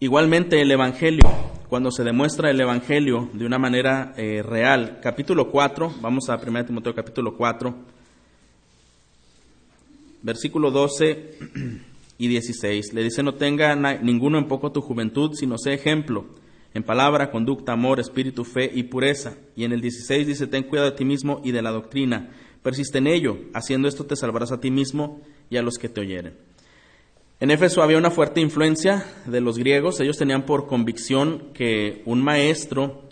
Igualmente 0.01 0.61
el 0.61 0.71
Evangelio, 0.71 1.25
cuando 1.69 1.91
se 1.91 2.05
demuestra 2.05 2.51
el 2.51 2.61
Evangelio 2.61 3.29
de 3.33 3.45
una 3.45 3.59
manera 3.59 4.15
eh, 4.17 4.43
real, 4.43 5.01
capítulo 5.03 5.51
4, 5.51 5.95
vamos 6.01 6.29
a 6.29 6.37
1 6.37 6.67
Timoteo 6.67 6.95
capítulo 6.95 7.37
4, 7.37 7.75
versículo 10.23 10.71
12 10.71 11.31
y 12.19 12.29
16, 12.29 12.93
le 12.95 13.03
dice, 13.03 13.23
no 13.23 13.35
tenga 13.35 13.75
ninguno 13.75 14.39
en 14.39 14.47
poco 14.47 14.71
tu 14.71 14.81
juventud, 14.81 15.33
sino 15.35 15.59
sé 15.59 15.75
ejemplo 15.75 16.27
en 16.75 16.83
palabra, 16.83 17.31
conducta, 17.31 17.73
amor, 17.73 18.01
espíritu, 18.01 18.45
fe 18.45 18.71
y 18.73 18.85
pureza. 18.85 19.37
Y 19.57 19.65
en 19.65 19.73
el 19.73 19.81
16 19.81 20.27
dice, 20.27 20.47
ten 20.47 20.65
cuidado 20.65 20.91
de 20.91 20.97
ti 20.97 21.05
mismo 21.05 21.41
y 21.45 21.53
de 21.53 21.63
la 21.63 21.71
doctrina, 21.71 22.31
persiste 22.63 22.99
en 22.99 23.07
ello, 23.07 23.39
haciendo 23.55 23.89
esto 23.89 24.05
te 24.07 24.17
salvarás 24.17 24.53
a 24.53 24.61
ti 24.61 24.71
mismo 24.71 25.21
y 25.51 25.57
a 25.57 25.63
los 25.63 25.79
que 25.79 25.89
te 25.89 26.01
oyeren. 26.01 26.35
En 27.41 27.51
Éfeso 27.51 27.83
había 27.83 27.99
una 27.99 28.11
fuerte 28.11 28.41
influencia 28.41 29.07
de 29.27 29.41
los 29.41 29.59
griegos, 29.59 30.01
ellos 30.01 30.19
tenían 30.19 30.45
por 30.45 30.67
convicción 30.67 31.51
que 31.55 32.03
un 32.05 32.23
maestro 32.23 33.03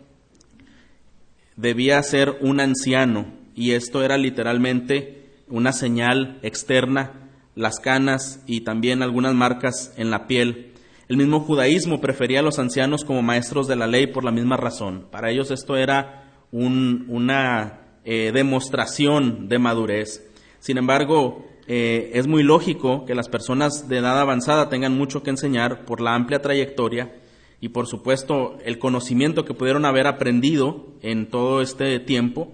debía 1.56 2.02
ser 2.02 2.36
un 2.40 2.60
anciano. 2.60 3.26
Y 3.54 3.72
esto 3.72 4.02
era 4.02 4.18
literalmente 4.18 5.26
una 5.48 5.72
señal 5.72 6.38
externa, 6.42 7.30
las 7.54 7.80
canas 7.80 8.42
y 8.46 8.62
también 8.62 9.02
algunas 9.02 9.34
marcas 9.34 9.94
en 9.96 10.10
la 10.10 10.26
piel 10.26 10.72
el 11.08 11.16
mismo 11.16 11.40
judaísmo 11.40 12.00
prefería 12.00 12.40
a 12.40 12.42
los 12.42 12.58
ancianos 12.58 13.04
como 13.04 13.22
maestros 13.22 13.68
de 13.68 13.76
la 13.76 13.86
ley 13.86 14.08
por 14.08 14.24
la 14.24 14.32
misma 14.32 14.56
razón. 14.56 15.06
Para 15.10 15.30
ellos 15.30 15.50
esto 15.50 15.76
era 15.76 16.24
una 16.50 17.80
eh, 18.04 18.32
demostración 18.34 19.48
de 19.48 19.58
madurez. 19.58 20.28
Sin 20.58 20.78
embargo, 20.78 21.46
eh, 21.68 22.10
es 22.14 22.26
muy 22.26 22.42
lógico 22.42 23.04
que 23.04 23.14
las 23.14 23.28
personas 23.28 23.88
de 23.88 23.98
edad 23.98 24.20
avanzada 24.20 24.68
tengan 24.68 24.96
mucho 24.96 25.22
que 25.22 25.30
enseñar 25.30 25.84
por 25.84 26.00
la 26.00 26.14
amplia 26.14 26.40
trayectoria 26.40 27.14
y 27.60 27.70
por 27.70 27.86
supuesto 27.86 28.58
el 28.64 28.78
conocimiento 28.78 29.44
que 29.44 29.54
pudieron 29.54 29.84
haber 29.84 30.06
aprendido 30.06 30.86
en 31.02 31.28
todo 31.28 31.62
este 31.62 32.00
tiempo. 32.00 32.52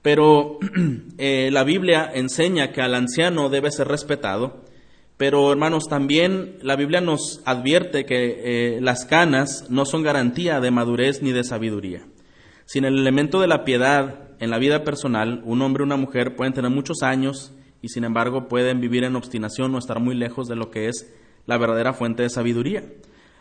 Pero 0.00 0.58
eh, 1.18 1.50
la 1.52 1.64
Biblia 1.64 2.10
enseña 2.12 2.72
que 2.72 2.80
al 2.80 2.94
anciano 2.94 3.50
debe 3.50 3.70
ser 3.70 3.88
respetado 3.88 4.69
pero 5.20 5.52
hermanos, 5.52 5.86
también 5.86 6.56
la 6.62 6.76
Biblia 6.76 7.02
nos 7.02 7.42
advierte 7.44 8.06
que 8.06 8.76
eh, 8.76 8.80
las 8.80 9.04
canas 9.04 9.66
no 9.68 9.84
son 9.84 10.02
garantía 10.02 10.60
de 10.60 10.70
madurez 10.70 11.20
ni 11.20 11.30
de 11.30 11.44
sabiduría. 11.44 12.06
Sin 12.64 12.86
el 12.86 12.96
elemento 12.96 13.38
de 13.38 13.46
la 13.46 13.62
piedad 13.62 14.30
en 14.38 14.48
la 14.48 14.56
vida 14.56 14.82
personal, 14.82 15.42
un 15.44 15.60
hombre 15.60 15.82
o 15.82 15.86
una 15.86 15.98
mujer 15.98 16.36
pueden 16.36 16.54
tener 16.54 16.70
muchos 16.70 17.02
años 17.02 17.52
y 17.82 17.88
sin 17.90 18.04
embargo 18.04 18.48
pueden 18.48 18.80
vivir 18.80 19.04
en 19.04 19.14
obstinación 19.14 19.74
o 19.74 19.78
estar 19.78 20.00
muy 20.00 20.14
lejos 20.14 20.48
de 20.48 20.56
lo 20.56 20.70
que 20.70 20.88
es 20.88 21.14
la 21.44 21.58
verdadera 21.58 21.92
fuente 21.92 22.22
de 22.22 22.30
sabiduría. 22.30 22.84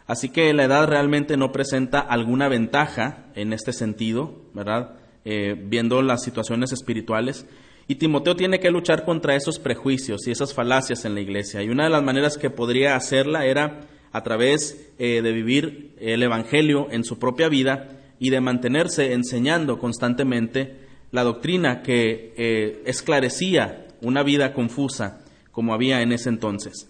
Así 0.05 0.27
que 0.27 0.53
la 0.53 0.65
edad 0.65 0.86
realmente 0.86 1.38
no 1.38 1.53
presenta 1.53 2.01
alguna 2.01 2.50
ventaja 2.50 3.27
en 3.36 3.53
este 3.53 3.71
sentido, 3.71 4.36
¿verdad? 4.53 4.98
Eh, 5.24 5.55
viendo 5.57 6.01
las 6.01 6.24
situaciones 6.24 6.74
espirituales, 6.74 7.45
y 7.89 7.96
Timoteo 7.96 8.36
tiene 8.36 8.60
que 8.60 8.69
luchar 8.69 9.03
contra 9.03 9.36
esos 9.36 9.58
prejuicios 9.58 10.27
y 10.27 10.31
esas 10.31 10.53
falacias 10.53 11.05
en 11.05 11.15
la 11.15 11.22
iglesia. 11.22 11.63
Y 11.63 11.69
una 11.69 11.86
de 11.86 11.89
las 11.89 12.03
maneras 12.03 12.38
que 12.38 12.51
podría 12.51 12.96
hacerla 12.96 13.48
era 13.48 13.79
a 14.12 14.22
través 14.22 14.91
eh, 15.00 15.24
de 15.24 15.31
vivir 15.31 15.96
el 16.00 16.22
Evangelio 16.22 16.88
en 16.91 17.03
su 17.03 17.17
propia 17.17 17.50
vida 17.50 17.89
y 18.19 18.29
de 18.29 18.41
mantenerse 18.41 19.13
enseñando 19.13 19.79
constantemente 19.79 20.75
la 21.10 21.24
doctrina 21.24 21.81
que 21.81 22.36
eh, 22.38 22.84
esclarecía 22.86 23.88
una 24.01 24.22
vida 24.22 24.53
confusa 24.53 25.22
como 25.51 25.74
había 25.74 26.03
en 26.03 26.12
ese 26.12 26.29
entonces. 26.29 26.88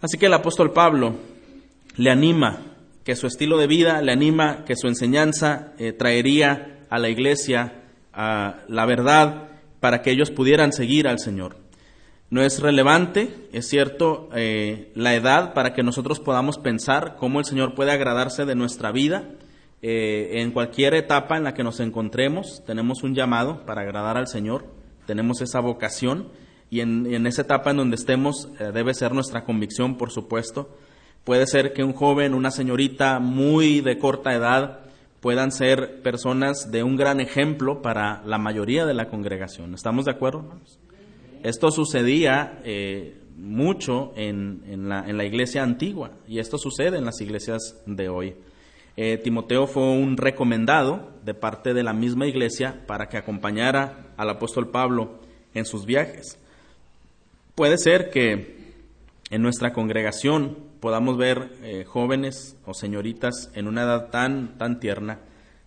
Así 0.00 0.16
que 0.16 0.26
el 0.26 0.32
apóstol 0.32 0.72
Pablo 0.72 1.16
le 1.98 2.10
anima 2.10 2.62
que 3.04 3.14
su 3.14 3.26
estilo 3.26 3.58
de 3.58 3.66
vida, 3.66 4.00
le 4.00 4.12
anima 4.12 4.64
que 4.64 4.74
su 4.74 4.88
enseñanza 4.88 5.74
eh, 5.76 5.92
traería 5.92 6.78
a 6.88 6.98
la 6.98 7.10
iglesia 7.10 7.82
a 8.14 8.62
la 8.68 8.86
verdad 8.86 9.50
para 9.84 10.00
que 10.00 10.10
ellos 10.10 10.30
pudieran 10.30 10.72
seguir 10.72 11.06
al 11.06 11.18
Señor. 11.18 11.56
No 12.30 12.40
es 12.40 12.62
relevante, 12.62 13.48
es 13.52 13.68
cierto, 13.68 14.30
eh, 14.34 14.90
la 14.94 15.14
edad 15.14 15.52
para 15.52 15.74
que 15.74 15.82
nosotros 15.82 16.20
podamos 16.20 16.56
pensar 16.56 17.16
cómo 17.18 17.38
el 17.38 17.44
Señor 17.44 17.74
puede 17.74 17.92
agradarse 17.92 18.46
de 18.46 18.54
nuestra 18.54 18.92
vida. 18.92 19.28
Eh, 19.82 20.40
en 20.40 20.52
cualquier 20.52 20.94
etapa 20.94 21.36
en 21.36 21.44
la 21.44 21.52
que 21.52 21.62
nos 21.62 21.80
encontremos, 21.80 22.62
tenemos 22.66 23.02
un 23.02 23.14
llamado 23.14 23.66
para 23.66 23.82
agradar 23.82 24.16
al 24.16 24.26
Señor, 24.26 24.64
tenemos 25.04 25.42
esa 25.42 25.60
vocación 25.60 26.30
y 26.70 26.80
en, 26.80 27.26
esa 27.26 27.42
etapa 27.42 27.72
en 27.72 27.76
donde 27.76 27.96
estemos 27.96 28.48
eh, 28.60 28.70
debe 28.72 28.94
ser 28.94 29.12
nuestra 29.12 29.44
convicción, 29.44 29.98
por 29.98 30.10
supuesto. 30.10 30.74
Puede 31.24 31.46
ser 31.46 31.74
que 31.74 31.84
un 31.84 31.92
joven, 31.92 32.32
una 32.32 32.50
señorita 32.50 33.18
muy 33.18 33.82
de 33.82 33.98
corta 33.98 34.32
edad, 34.32 34.83
puedan 35.24 35.52
ser 35.52 36.02
personas 36.02 36.70
de 36.70 36.82
un 36.82 36.96
gran 36.96 37.18
ejemplo 37.18 37.80
para 37.80 38.22
la 38.26 38.36
mayoría 38.36 38.84
de 38.84 38.92
la 38.92 39.08
congregación. 39.08 39.72
¿Estamos 39.72 40.04
de 40.04 40.10
acuerdo? 40.10 40.44
Esto 41.42 41.70
sucedía 41.70 42.60
eh, 42.62 43.22
mucho 43.34 44.12
en, 44.16 44.86
la, 44.86 45.24
iglesia 45.24 45.62
antigua 45.62 46.10
y 46.28 46.40
esto 46.40 46.58
sucede 46.58 46.98
en 46.98 47.06
las 47.06 47.22
iglesias 47.22 47.82
de 47.86 48.10
hoy. 48.10 48.34
Eh, 48.98 49.16
Timoteo 49.16 49.66
fue 49.66 49.84
un 49.84 50.18
recomendado 50.18 51.08
de 51.24 51.32
parte 51.32 51.72
de 51.72 51.84
la 51.84 51.94
misma 51.94 52.26
iglesia 52.26 52.84
para 52.86 53.08
que 53.08 53.16
acompañara 53.16 54.12
al 54.18 54.28
apóstol 54.28 54.68
Pablo 54.68 55.20
en 55.54 55.64
sus 55.64 55.86
viajes. 55.86 56.38
Puede 57.54 57.78
ser 57.78 58.10
que 58.10 58.63
en 59.30 59.42
nuestra 59.42 59.72
congregación 59.72 60.58
podamos 60.80 61.16
ver 61.16 61.52
eh, 61.62 61.84
jóvenes 61.84 62.56
o 62.66 62.74
señoritas 62.74 63.50
en 63.54 63.68
una 63.68 63.82
edad 63.82 64.10
tan, 64.10 64.58
tan 64.58 64.80
tierna 64.80 65.20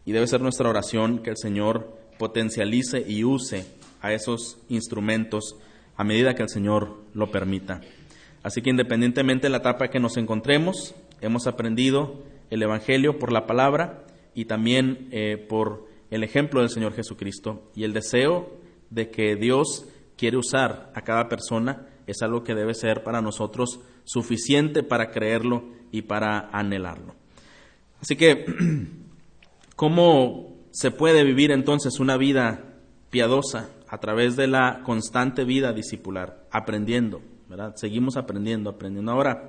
y 0.06 0.12
debe 0.12 0.28
ser 0.28 0.42
nuestra 0.42 0.70
oración 0.70 1.20
que 1.20 1.32
el 1.32 1.38
Señor 1.38 1.98
potencialice 2.18 3.04
y 3.08 3.24
use 3.24 3.66
a 4.02 4.14
esos 4.14 4.60
instrumentos 4.70 5.56
a 5.96 6.04
medida 6.04 6.36
que 6.36 6.44
el 6.44 6.50
Señor 6.50 6.98
lo 7.14 7.32
permita. 7.32 7.82
Así 8.44 8.62
que 8.62 8.70
independientemente 8.70 9.48
de 9.48 9.52
la 9.52 9.58
etapa 9.58 9.90
que 9.90 10.00
nos 10.00 10.18
encontremos, 10.18 10.96
hemos 11.22 11.48
aprendido 11.48 12.24
el 12.50 12.64
Evangelio 12.64 13.20
por 13.20 13.32
la 13.32 13.46
palabra 13.48 14.06
y 14.34 14.46
también 14.46 15.10
eh, 15.12 15.38
por 15.38 15.88
el 16.12 16.24
ejemplo 16.24 16.62
del 16.62 16.70
Señor 16.70 16.94
Jesucristo 16.94 17.70
y 17.76 17.84
el 17.84 17.94
deseo 17.94 18.50
de 18.90 19.10
que 19.10 19.36
Dios 19.36 19.88
quiere 20.16 20.38
usar 20.38 20.92
a 20.96 21.02
cada 21.02 21.28
persona 21.28 21.88
es 22.08 22.22
algo 22.22 22.44
que 22.44 22.56
debe 22.56 22.74
ser 22.74 23.04
para 23.04 23.22
nosotros 23.22 23.82
suficiente 24.06 24.82
para 24.82 25.12
creerlo 25.12 25.66
y 25.92 26.04
para 26.04 26.50
anhelarlo. 26.52 27.14
Así 28.02 28.16
que, 28.16 28.46
¿cómo 29.76 30.56
se 30.72 30.92
puede 30.92 31.24
vivir 31.24 31.52
entonces 31.52 32.00
una 32.00 32.18
vida 32.18 32.64
piadosa 33.10 33.70
a 33.88 34.00
través 34.00 34.36
de 34.36 34.48
la 34.48 34.82
constante 34.84 35.44
vida 35.44 35.74
discipular, 35.74 36.46
aprendiendo, 36.52 37.22
¿verdad? 37.50 37.76
Seguimos 37.76 38.18
aprendiendo, 38.18 38.70
aprendiendo. 38.70 39.12
Ahora, 39.12 39.48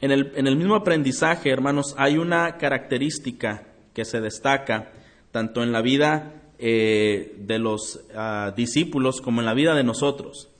En 0.00 0.10
el, 0.10 0.32
en 0.34 0.46
el 0.46 0.56
mismo 0.56 0.74
aprendizaje, 0.74 1.50
hermanos, 1.50 1.94
hay 1.96 2.18
una 2.18 2.58
característica 2.58 3.68
que 3.94 4.04
se 4.04 4.20
destaca 4.20 4.92
tanto 5.30 5.62
en 5.62 5.72
la 5.72 5.80
vida 5.80 6.42
eh, 6.58 7.36
de 7.38 7.58
los 7.58 8.00
ah, 8.14 8.52
discípulos 8.54 9.20
como 9.20 9.40
en 9.40 9.46
la 9.46 9.54
vida 9.54 9.74
de 9.74 9.82
nosotros. 9.82 10.50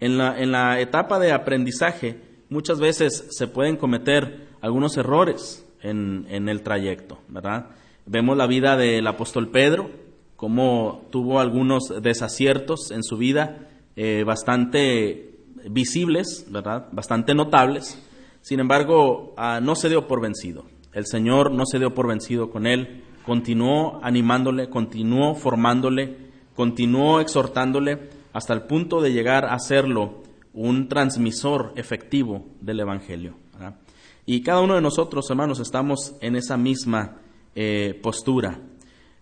En 0.00 0.18
la, 0.18 0.40
en 0.40 0.52
la 0.52 0.80
etapa 0.80 1.18
de 1.18 1.32
aprendizaje 1.32 2.20
muchas 2.48 2.80
veces 2.80 3.26
se 3.30 3.46
pueden 3.46 3.76
cometer 3.76 4.48
algunos 4.60 4.96
errores 4.96 5.66
en, 5.82 6.26
en 6.28 6.48
el 6.48 6.62
trayecto, 6.62 7.18
¿verdad? 7.28 7.70
Vemos 8.06 8.36
la 8.36 8.46
vida 8.46 8.76
del 8.76 9.06
apóstol 9.06 9.50
Pedro, 9.50 9.90
cómo 10.36 11.06
tuvo 11.10 11.40
algunos 11.40 11.92
desaciertos 12.02 12.90
en 12.90 13.02
su 13.02 13.16
vida 13.16 13.68
eh, 13.96 14.24
bastante 14.26 15.38
visibles, 15.70 16.46
¿verdad? 16.50 16.88
Bastante 16.92 17.34
notables. 17.34 17.98
Sin 18.40 18.60
embargo, 18.60 19.34
ah, 19.36 19.60
no 19.62 19.74
se 19.74 19.88
dio 19.88 20.06
por 20.06 20.20
vencido. 20.20 20.64
El 20.92 21.06
Señor 21.06 21.50
no 21.50 21.64
se 21.64 21.78
dio 21.78 21.94
por 21.94 22.08
vencido 22.08 22.50
con 22.50 22.66
él, 22.66 23.04
continuó 23.24 24.00
animándole, 24.02 24.68
continuó 24.68 25.34
formándole, 25.34 26.16
continuó 26.54 27.20
exhortándole 27.20 28.10
hasta 28.34 28.52
el 28.52 28.62
punto 28.62 29.00
de 29.00 29.12
llegar 29.12 29.46
a 29.46 29.58
serlo 29.60 30.22
un 30.52 30.88
transmisor 30.88 31.72
efectivo 31.76 32.44
del 32.60 32.80
Evangelio. 32.80 33.36
Y 34.26 34.42
cada 34.42 34.60
uno 34.60 34.74
de 34.74 34.80
nosotros, 34.80 35.30
hermanos, 35.30 35.60
estamos 35.60 36.14
en 36.20 36.34
esa 36.34 36.56
misma 36.56 37.18
eh, 37.54 37.98
postura. 38.02 38.58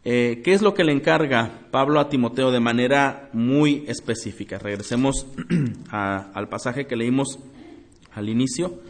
Eh, 0.04 0.40
¿Qué 0.42 0.54
es 0.54 0.62
lo 0.62 0.72
que 0.74 0.84
le 0.84 0.92
encarga 0.92 1.68
Pablo 1.70 2.00
a 2.00 2.08
Timoteo 2.08 2.50
de 2.50 2.60
manera 2.60 3.28
muy 3.34 3.84
específica? 3.86 4.58
Regresemos 4.58 5.26
al 5.90 6.48
pasaje 6.48 6.86
que 6.86 6.96
leímos 6.96 7.38
al 8.14 8.28
inicio, 8.30 8.80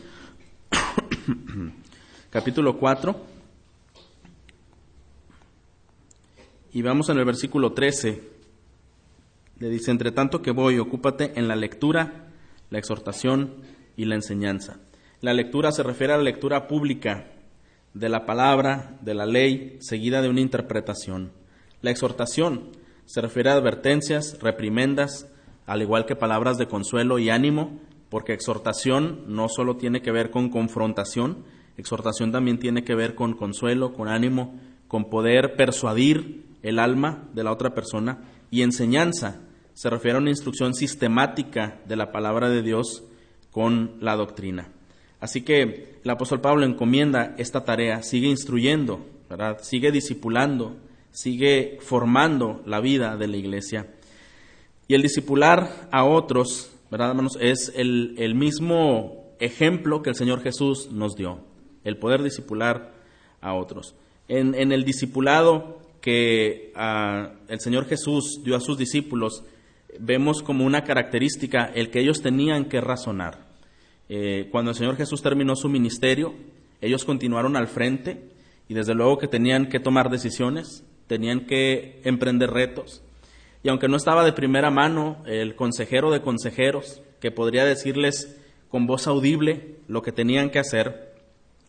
capítulo 2.31 2.79
4, 2.79 3.17
y 6.75 6.83
vamos 6.83 7.09
en 7.09 7.19
el 7.19 7.25
versículo 7.25 7.73
13. 7.73 8.42
Le 9.63 9.71
dice, 9.71 9.93
entre 9.93 10.11
tanto 10.11 10.43
que 10.43 10.51
voy, 10.51 10.81
ocúpate 10.81 11.39
en 11.39 11.47
la 11.47 11.55
lectura, 11.55 12.27
la 12.71 12.79
exhortación 12.81 13.55
y 13.97 14.07
la 14.07 14.17
enseñanza. 14.17 14.81
La 15.21 15.35
lectura 15.35 15.71
se 15.71 15.85
refiere 15.85 16.13
a 16.13 16.17
la 16.17 16.25
lectura 16.25 16.67
pública, 16.67 17.29
de 17.95 18.09
la 18.09 18.27
palabra, 18.27 18.99
de 19.03 19.15
la 19.15 19.25
ley, 19.25 19.77
seguida 19.79 20.21
de 20.21 20.29
una 20.29 20.41
interpretación. 20.41 21.31
La 21.81 21.93
exhortación 21.93 22.71
se 23.05 23.21
refiere 23.21 23.51
a 23.51 23.53
advertencias, 23.53 24.37
reprimendas, 24.41 25.29
al 25.65 25.81
igual 25.81 26.07
que 26.07 26.17
palabras 26.17 26.59
de 26.59 26.67
consuelo 26.67 27.21
y 27.21 27.31
ánimo, 27.31 27.79
porque 28.09 28.33
exhortación 28.33 29.23
no 29.29 29.49
solo 29.49 29.77
tiene 29.77 30.03
que 30.03 30.11
ver 30.11 30.33
con 30.33 30.49
confrontación, 30.49 31.45
exhortación 31.77 32.33
también 32.33 32.59
tiene 32.59 32.83
que 32.83 32.97
ver 32.97 33.15
con 33.15 33.35
consuelo, 33.35 33.93
con 33.93 34.09
ánimo, 34.09 34.59
con 34.89 35.09
poder 35.09 35.55
persuadir 35.55 36.47
el 36.65 36.81
alma 36.81 37.29
de 37.33 37.45
la 37.45 37.53
otra 37.53 37.75
persona, 37.75 38.25
y 38.51 38.63
enseñanza 38.63 39.43
se 39.75 39.91
refiere 39.91 40.17
a 40.17 40.21
una 40.21 40.31
instrucción 40.31 40.75
sistemática 40.75 41.81
de 41.87 41.97
la 41.97 42.13
palabra 42.13 42.49
de 42.51 42.63
Dios 42.63 43.05
con 43.51 43.97
la 44.01 44.17
doctrina. 44.17 44.69
Así 45.21 45.43
que 45.43 46.01
el 46.03 46.11
apóstol 46.11 46.41
Pablo 46.41 46.67
encomienda 46.67 47.35
esta 47.39 47.65
tarea, 47.65 48.03
sigue 48.03 48.27
instruyendo, 48.27 49.07
¿verdad? 49.31 49.59
sigue 49.63 49.93
discipulando, 49.93 50.77
sigue 51.13 51.79
formando 51.81 52.61
la 52.67 52.81
vida 52.81 53.17
de 53.17 53.29
la 53.29 53.37
iglesia. 53.37 53.87
Y 54.89 54.95
el 54.95 55.03
discipular 55.03 55.89
a 55.93 56.05
otros, 56.05 56.73
¿verdad, 56.91 57.11
hermanos? 57.11 57.39
Es 57.41 57.73
el, 57.77 58.35
mismo 58.35 59.35
ejemplo 59.39 60.03
que 60.03 60.11
el 60.11 60.17
Señor 60.17 60.43
Jesús 60.43 60.91
nos 60.91 61.15
dio, 61.15 61.39
el 61.85 61.99
poder 61.99 62.23
discipular 62.23 62.93
a 63.41 63.55
otros. 63.55 63.95
En, 64.29 64.55
el 64.73 64.85
discipulado 64.85 65.79
que 66.01 66.73
ah, 66.75 67.33
el 67.49 67.61
Señor 67.61 67.87
Jesús 67.87 68.41
dio 68.45 68.57
a 68.57 68.61
sus 68.61 68.77
discípulos, 68.77 69.45
vemos 69.99 70.43
como 70.43 70.65
una 70.65 70.85
característica 70.85 71.71
el 71.75 71.91
que 71.91 72.01
ellos 72.01 72.23
tenían 72.23 72.67
que 72.67 72.81
razonar. 72.81 73.47
Eh, 74.09 74.49
cuando 74.51 74.71
el 74.71 74.77
Señor 74.77 74.97
Jesús 74.97 75.23
terminó 75.23 75.57
su 75.57 75.69
ministerio, 75.69 76.35
ellos 76.81 77.05
continuaron 77.05 77.57
al 77.57 77.69
frente 77.69 78.31
y 78.69 78.75
desde 78.75 78.95
luego 78.95 79.19
que 79.19 79.29
tenían 79.29 79.69
que 79.69 79.81
tomar 79.81 80.11
decisiones, 80.11 80.85
tenían 81.07 81.47
que 81.47 82.01
emprender 82.05 82.51
retos. 82.51 83.03
Y 83.63 83.69
aunque 83.69 83.89
no 83.89 83.97
estaba 83.97 84.25
de 84.25 84.33
primera 84.33 84.71
mano 84.71 85.23
el 85.27 85.55
consejero 85.55 86.11
de 86.11 86.23
consejeros, 86.23 87.01
que 87.21 87.31
podría 87.31 87.65
decirles 87.65 88.41
con 88.69 88.87
voz 88.87 89.07
audible 89.07 89.77
lo 89.87 90.03
que 90.03 90.11
tenían 90.11 90.51
que 90.51 90.59
hacer, 90.59 91.13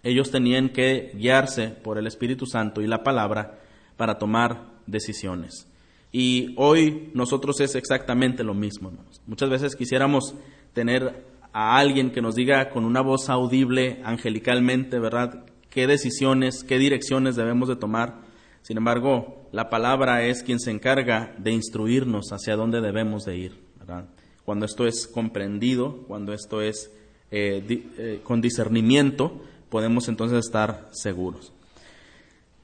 ellos 0.01 0.31
tenían 0.31 0.69
que 0.69 1.11
guiarse 1.15 1.69
por 1.69 1.97
el 1.97 2.07
Espíritu 2.07 2.45
Santo 2.45 2.81
y 2.81 2.87
la 2.87 3.03
palabra 3.03 3.59
para 3.95 4.17
tomar 4.17 4.65
decisiones. 4.87 5.67
Y 6.15 6.53
hoy 6.57 7.09
nosotros 7.15 7.59
es 7.59 7.73
exactamente 7.73 8.43
lo 8.43 8.53
mismo. 8.53 8.91
Muchas 9.25 9.49
veces 9.49 9.75
quisiéramos 9.75 10.35
tener 10.71 11.25
a 11.51 11.77
alguien 11.77 12.11
que 12.11 12.21
nos 12.21 12.35
diga 12.35 12.69
con 12.69 12.85
una 12.85 13.01
voz 13.01 13.31
audible, 13.31 13.99
angelicalmente, 14.05 14.99
¿verdad? 14.99 15.43
¿Qué 15.71 15.87
decisiones, 15.87 16.63
qué 16.63 16.77
direcciones 16.77 17.35
debemos 17.35 17.67
de 17.67 17.77
tomar? 17.77 18.21
Sin 18.61 18.77
embargo, 18.77 19.47
la 19.51 19.71
palabra 19.71 20.23
es 20.23 20.43
quien 20.43 20.59
se 20.59 20.69
encarga 20.69 21.33
de 21.39 21.51
instruirnos 21.51 22.31
hacia 22.31 22.55
dónde 22.55 22.79
debemos 22.79 23.25
de 23.25 23.35
ir, 23.35 23.59
¿verdad? 23.79 24.05
Cuando 24.45 24.67
esto 24.67 24.85
es 24.85 25.07
comprendido, 25.07 26.03
cuando 26.07 26.31
esto 26.31 26.61
es 26.61 26.91
eh, 27.31 27.65
eh, 27.97 28.21
con 28.23 28.39
discernimiento, 28.39 29.41
podemos 29.69 30.07
entonces 30.09 30.45
estar 30.45 30.89
seguros. 30.91 31.53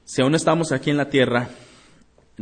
Si 0.04 0.22
aún 0.22 0.36
estamos 0.36 0.70
aquí 0.70 0.90
en 0.90 0.96
la 0.96 1.10
tierra, 1.10 1.50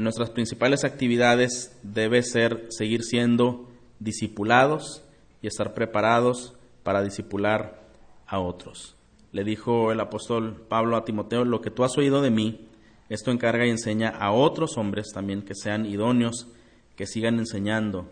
nuestras 0.02 0.30
principales 0.30 0.84
actividades 0.84 1.76
debe 1.82 2.22
ser 2.22 2.66
seguir 2.70 3.02
siendo 3.02 3.68
discipulados, 3.98 5.02
y 5.42 5.46
estar 5.46 5.74
preparados 5.74 6.54
para 6.82 7.02
disipular 7.02 7.80
a 8.26 8.40
otros. 8.40 8.96
Le 9.32 9.44
dijo 9.44 9.92
el 9.92 10.00
apóstol 10.00 10.64
Pablo 10.68 10.96
a 10.96 11.04
Timoteo, 11.04 11.44
lo 11.44 11.60
que 11.60 11.70
tú 11.70 11.84
has 11.84 11.96
oído 11.98 12.22
de 12.22 12.30
mí, 12.30 12.66
esto 13.08 13.30
encarga 13.30 13.66
y 13.66 13.70
enseña 13.70 14.08
a 14.08 14.32
otros 14.32 14.76
hombres 14.76 15.12
también 15.12 15.42
que 15.42 15.54
sean 15.54 15.86
idóneos, 15.86 16.48
que 16.96 17.06
sigan 17.06 17.38
enseñando 17.38 18.10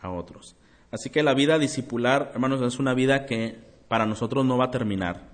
a 0.00 0.10
otros. 0.10 0.56
Así 0.90 1.10
que 1.10 1.22
la 1.22 1.34
vida 1.34 1.58
discipular, 1.58 2.30
hermanos, 2.34 2.62
es 2.62 2.78
una 2.78 2.94
vida 2.94 3.26
que 3.26 3.58
para 3.88 4.06
nosotros 4.06 4.44
no 4.44 4.58
va 4.58 4.66
a 4.66 4.70
terminar 4.70 5.28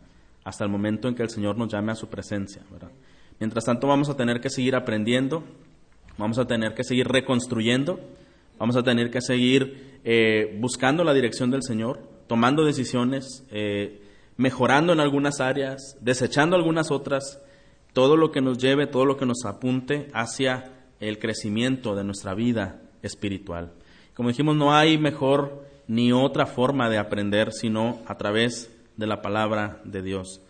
hasta 0.45 0.65
el 0.65 0.71
momento 0.71 1.09
en 1.09 1.15
que 1.15 1.23
el 1.23 1.31
Señor 1.31 1.57
nos 1.57 1.73
llame 1.73 1.93
a 1.93 1.97
su 1.97 2.09
presencia. 2.09 2.63
Mientras 3.39 3.65
tanto 3.65 3.87
vamos 3.87 4.09
a 4.09 4.17
tener 4.17 4.41
que 4.41 4.51
seguir 4.51 4.75
aprendiendo, 4.75 5.45
vamos 6.19 6.39
a 6.39 6.47
tener 6.47 6.75
que 6.75 6.85
seguir 6.85 7.09
reconstruyendo, 7.09 8.01
vamos 8.59 8.77
a 8.77 8.83
tener 8.83 9.11
que 9.11 9.21
seguir 9.21 10.01
eh, 10.05 10.57
buscando 10.61 11.05
la 11.05 11.15
dirección 11.15 11.51
del 11.51 11.63
Señor, 11.63 12.01
tomando 12.27 12.65
decisiones, 12.65 13.45
eh, 13.51 14.03
mejorando 14.37 14.93
en 14.93 15.01
algunas 15.01 15.41
áreas, 15.41 15.97
desechando 16.01 16.57
algunas 16.57 16.91
otras, 16.91 17.41
todo 17.93 18.17
lo 18.17 18.33
que 18.33 18.41
nos 18.41 18.59
lleve, 18.59 18.87
todo 18.87 19.05
lo 19.05 19.17
que 19.17 19.27
nos 19.27 19.45
apunte 19.45 20.09
hacia 20.15 20.73
el 21.01 21.19
crecimiento 21.19 21.95
de 21.95 22.05
nuestra 22.05 22.35
vida 22.35 22.81
espiritual. 23.03 23.73
Como 24.15 24.29
dijimos, 24.29 24.57
no 24.57 24.75
hay 24.75 24.99
mejor 24.99 25.67
ni 25.89 26.13
otra 26.13 26.47
forma 26.47 26.89
de 26.89 26.99
aprender 26.99 27.53
sino 27.53 28.01
a 28.07 28.17
través 28.17 28.71
de 28.97 29.07
la 29.07 29.21
palabra 29.21 29.81
de 29.85 30.03
Dios. 30.03 30.41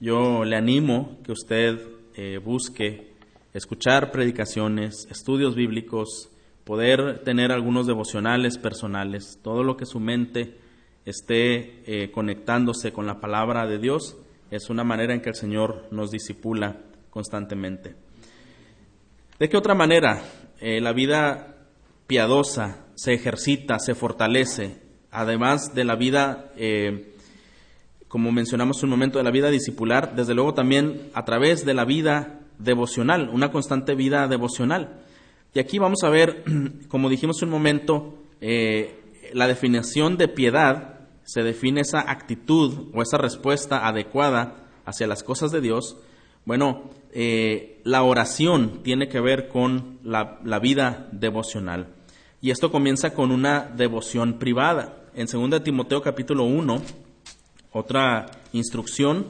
Yo 0.00 0.44
le 0.44 0.56
animo 0.56 1.18
que 1.24 1.32
usted 1.32 1.78
eh, 2.16 2.38
busque 2.38 3.09
escuchar 3.52 4.10
predicaciones, 4.10 5.06
estudios 5.10 5.54
bíblicos, 5.54 6.30
poder 6.64 7.22
tener 7.24 7.52
algunos 7.52 7.86
devocionales 7.86 8.58
personales, 8.58 9.38
todo 9.42 9.64
lo 9.64 9.76
que 9.76 9.86
su 9.86 9.98
mente 9.98 10.56
esté 11.04 11.82
eh, 11.86 12.10
conectándose 12.10 12.92
con 12.92 13.06
la 13.06 13.20
palabra 13.20 13.66
de 13.66 13.78
Dios, 13.78 14.16
es 14.50 14.70
una 14.70 14.84
manera 14.84 15.14
en 15.14 15.20
que 15.20 15.30
el 15.30 15.34
Señor 15.34 15.86
nos 15.90 16.10
disipula 16.10 16.76
constantemente. 17.10 17.94
¿De 19.38 19.48
qué 19.48 19.56
otra 19.56 19.74
manera 19.74 20.22
eh, 20.60 20.80
la 20.80 20.92
vida 20.92 21.56
piadosa 22.06 22.86
se 22.94 23.14
ejercita, 23.14 23.78
se 23.78 23.94
fortalece, 23.94 24.82
además 25.10 25.74
de 25.74 25.84
la 25.84 25.96
vida, 25.96 26.52
eh, 26.56 27.14
como 28.08 28.32
mencionamos 28.32 28.82
un 28.82 28.90
momento, 28.90 29.18
de 29.18 29.24
la 29.24 29.30
vida 29.30 29.50
discipular, 29.50 30.14
desde 30.14 30.34
luego 30.34 30.52
también 30.54 31.10
a 31.14 31.24
través 31.24 31.64
de 31.64 31.74
la 31.74 31.84
vida 31.84 32.39
devocional, 32.60 33.30
una 33.32 33.50
constante 33.50 33.94
vida 33.94 34.28
devocional. 34.28 35.00
Y 35.52 35.58
aquí 35.58 35.78
vamos 35.78 36.02
a 36.04 36.10
ver, 36.10 36.44
como 36.88 37.08
dijimos 37.08 37.42
un 37.42 37.50
momento, 37.50 38.14
eh, 38.40 39.00
la 39.32 39.48
definición 39.48 40.16
de 40.16 40.28
piedad 40.28 41.00
se 41.24 41.42
define 41.42 41.82
esa 41.82 42.10
actitud 42.10 42.88
o 42.94 43.02
esa 43.02 43.18
respuesta 43.18 43.86
adecuada 43.86 44.68
hacia 44.84 45.06
las 45.06 45.22
cosas 45.22 45.52
de 45.52 45.60
Dios. 45.60 45.96
Bueno, 46.44 46.90
eh, 47.12 47.80
la 47.84 48.02
oración 48.02 48.82
tiene 48.82 49.08
que 49.08 49.20
ver 49.20 49.48
con 49.48 49.98
la, 50.02 50.40
la, 50.44 50.58
vida 50.58 51.08
devocional. 51.12 51.88
Y 52.40 52.50
esto 52.50 52.70
comienza 52.70 53.12
con 53.12 53.30
una 53.30 53.70
devoción 53.76 54.38
privada. 54.38 55.04
En 55.14 55.26
2 55.26 55.62
Timoteo 55.62 56.00
capítulo 56.02 56.44
1, 56.44 56.82
Otra 57.72 58.26
instrucción 58.52 59.26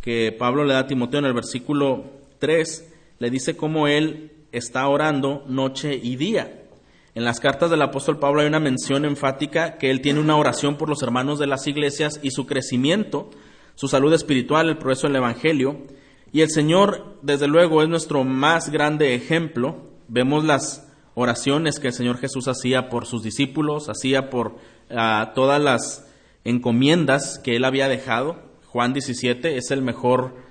que 0.00 0.30
Pablo 0.30 0.64
le 0.64 0.74
da 0.74 0.80
a 0.80 0.86
Timoteo 0.86 1.18
en 1.18 1.26
el 1.26 1.32
versículo 1.32 2.04
3 2.38 2.92
le 3.18 3.30
dice 3.30 3.56
cómo 3.56 3.88
él 3.88 4.32
está 4.52 4.88
orando 4.88 5.44
noche 5.48 5.98
y 6.00 6.16
día. 6.16 6.62
En 7.14 7.24
las 7.24 7.40
cartas 7.40 7.70
del 7.70 7.80
apóstol 7.80 8.18
Pablo 8.18 8.42
hay 8.42 8.46
una 8.46 8.60
mención 8.60 9.04
enfática 9.04 9.78
que 9.78 9.90
él 9.90 10.02
tiene 10.02 10.20
una 10.20 10.36
oración 10.36 10.76
por 10.76 10.88
los 10.88 11.02
hermanos 11.02 11.38
de 11.38 11.46
las 11.46 11.66
iglesias 11.66 12.20
y 12.22 12.30
su 12.30 12.46
crecimiento, 12.46 13.30
su 13.74 13.88
salud 13.88 14.12
espiritual, 14.12 14.68
el 14.68 14.76
progreso 14.76 15.06
del 15.06 15.16
Evangelio. 15.16 15.78
Y 16.32 16.42
el 16.42 16.50
Señor, 16.50 17.16
desde 17.22 17.48
luego, 17.48 17.82
es 17.82 17.88
nuestro 17.88 18.24
más 18.24 18.70
grande 18.70 19.14
ejemplo. 19.14 19.78
Vemos 20.08 20.44
las 20.44 20.86
oraciones 21.14 21.78
que 21.78 21.88
el 21.88 21.94
Señor 21.94 22.18
Jesús 22.18 22.48
hacía 22.48 22.90
por 22.90 23.06
sus 23.06 23.22
discípulos, 23.22 23.88
hacía 23.88 24.28
por 24.28 24.56
ah, 24.90 25.32
todas 25.34 25.60
las 25.60 26.06
encomiendas 26.44 27.40
que 27.42 27.56
él 27.56 27.64
había 27.64 27.88
dejado. 27.88 28.36
Juan 28.66 28.92
17 28.92 29.56
es 29.56 29.70
el 29.70 29.80
mejor 29.80 30.45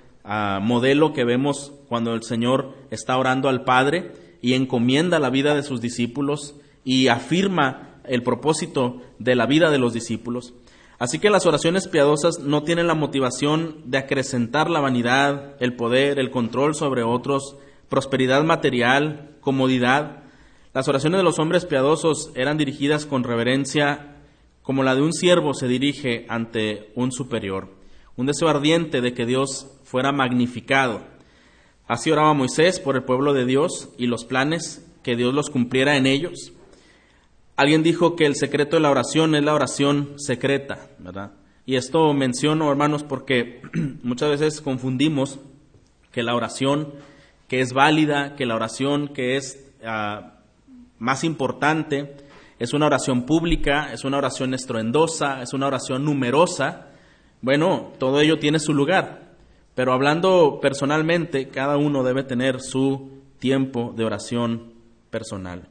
modelo 0.62 1.14
que 1.14 1.24
vemos 1.24 1.72
cuando 1.88 2.14
el 2.14 2.24
Señor 2.24 2.74
está 2.92 3.18
orando 3.18 3.50
al 3.50 3.64
Padre 3.64 4.14
y 4.42 4.54
encomienda 4.54 5.20
la 5.20 5.30
vida 5.30 5.56
de 5.56 5.64
sus 5.64 5.82
discípulos 5.82 6.56
y 6.84 7.08
afirma 7.08 8.00
el 8.06 8.24
propósito 8.24 9.02
de 9.20 9.36
la 9.36 9.46
vida 9.46 9.70
de 9.72 9.80
los 9.80 9.94
discípulos. 9.94 10.54
Así 10.98 11.20
que 11.20 11.30
las 11.30 11.46
oraciones 11.46 11.88
piadosas 11.88 12.40
no 12.40 12.64
tienen 12.64 12.88
la 12.88 12.94
motivación 12.96 13.82
de 13.86 13.98
acrecentar 13.98 14.70
la 14.70 14.80
vanidad, 14.80 15.56
el 15.60 15.76
poder, 15.76 16.20
el 16.20 16.32
control 16.32 16.74
sobre 16.74 17.04
otros, 17.04 17.58
prosperidad 17.90 18.44
material, 18.44 19.36
comodidad. 19.42 20.24
Las 20.74 20.88
oraciones 20.88 21.20
de 21.20 21.24
los 21.24 21.40
hombres 21.40 21.66
piadosos 21.66 22.32
eran 22.36 22.58
dirigidas 22.58 23.06
con 23.06 23.24
reverencia 23.24 24.16
como 24.66 24.82
la 24.82 24.96
de 24.96 25.02
un 25.04 25.14
siervo 25.14 25.54
se 25.54 25.68
dirige 25.68 26.26
ante 26.28 26.92
un 26.96 27.12
superior, 27.12 27.70
un 28.18 28.26
deseo 28.26 28.48
ardiente 28.48 29.02
de 29.02 29.14
que 29.14 29.26
Dios 29.26 29.68
fuera 29.84 30.12
magnificado. 30.12 31.02
Así 31.88 32.12
oraba 32.12 32.34
Moisés 32.34 32.80
por 32.80 32.96
el 32.96 33.04
pueblo 33.04 33.34
de 33.34 33.46
Dios 33.46 33.90
y 33.98 34.08
los 34.08 34.26
planes 34.26 34.86
que 35.04 35.16
Dios 35.16 35.34
los 35.34 35.50
cumpliera 35.50 35.98
en 35.98 36.08
ellos. 36.08 36.54
Alguien 37.56 37.84
dijo 37.84 38.16
que 38.16 38.26
el 38.26 38.36
secreto 38.36 38.76
de 38.76 38.82
la 38.82 38.92
oración 38.92 39.36
es 39.36 39.44
la 39.44 39.54
oración 39.54 40.16
secreta, 40.18 40.90
¿verdad? 40.98 41.32
Y 41.66 41.76
esto 41.76 42.14
menciono, 42.14 42.70
hermanos, 42.70 43.04
porque 43.04 43.62
muchas 44.04 44.30
veces 44.30 44.62
confundimos 44.62 45.40
que 46.12 46.24
la 46.24 46.36
oración 46.36 46.94
que 47.48 47.62
es 47.62 47.74
válida, 47.74 48.36
que 48.36 48.46
la 48.46 48.56
oración 48.56 49.10
que 49.10 49.38
es 49.38 49.72
ah, 49.86 50.40
más 50.98 51.24
importante, 51.24 52.16
es 52.58 52.74
una 52.74 52.86
oración 52.86 53.26
pública, 53.26 53.92
es 53.94 54.06
una 54.06 54.18
oración 54.18 54.54
estruendosa, 54.54 55.42
es 55.42 55.54
una 55.54 55.68
oración 55.68 56.06
numerosa. 56.06 56.88
Bueno, 57.46 57.92
todo 58.00 58.22
ello 58.22 58.40
tiene 58.40 58.58
su 58.58 58.74
lugar, 58.74 59.36
pero 59.76 59.94
hablando 59.94 60.58
personalmente, 60.60 61.50
cada 61.50 61.78
uno 61.78 62.02
debe 62.02 62.24
tener 62.24 62.60
su 62.60 63.22
tiempo 63.38 63.94
de 63.96 64.04
oración 64.04 64.74
personal. 65.12 65.70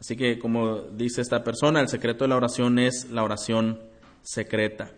Así 0.00 0.16
que, 0.16 0.40
como 0.40 0.80
dice 0.80 1.20
esta 1.20 1.44
persona, 1.44 1.80
el 1.80 1.86
secreto 1.86 2.24
de 2.24 2.28
la 2.30 2.34
oración 2.34 2.80
es 2.80 3.08
la 3.08 3.22
oración 3.22 3.78
secreta. 4.22 4.90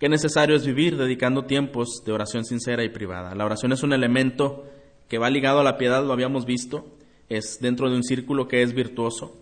Qué 0.00 0.08
necesario 0.08 0.56
es 0.56 0.66
vivir 0.66 0.96
dedicando 0.96 1.44
tiempos 1.44 2.02
de 2.04 2.10
oración 2.10 2.44
sincera 2.44 2.82
y 2.82 2.88
privada. 2.88 3.36
La 3.36 3.44
oración 3.44 3.70
es 3.70 3.84
un 3.84 3.92
elemento 3.92 4.64
que 5.06 5.18
va 5.18 5.30
ligado 5.30 5.60
a 5.60 5.64
la 5.64 5.78
piedad, 5.78 6.04
lo 6.04 6.12
habíamos 6.12 6.44
visto, 6.44 6.86
es 7.28 7.60
dentro 7.60 7.88
de 7.88 7.94
un 7.94 8.02
círculo 8.02 8.48
que 8.48 8.62
es 8.62 8.74
virtuoso. 8.74 9.36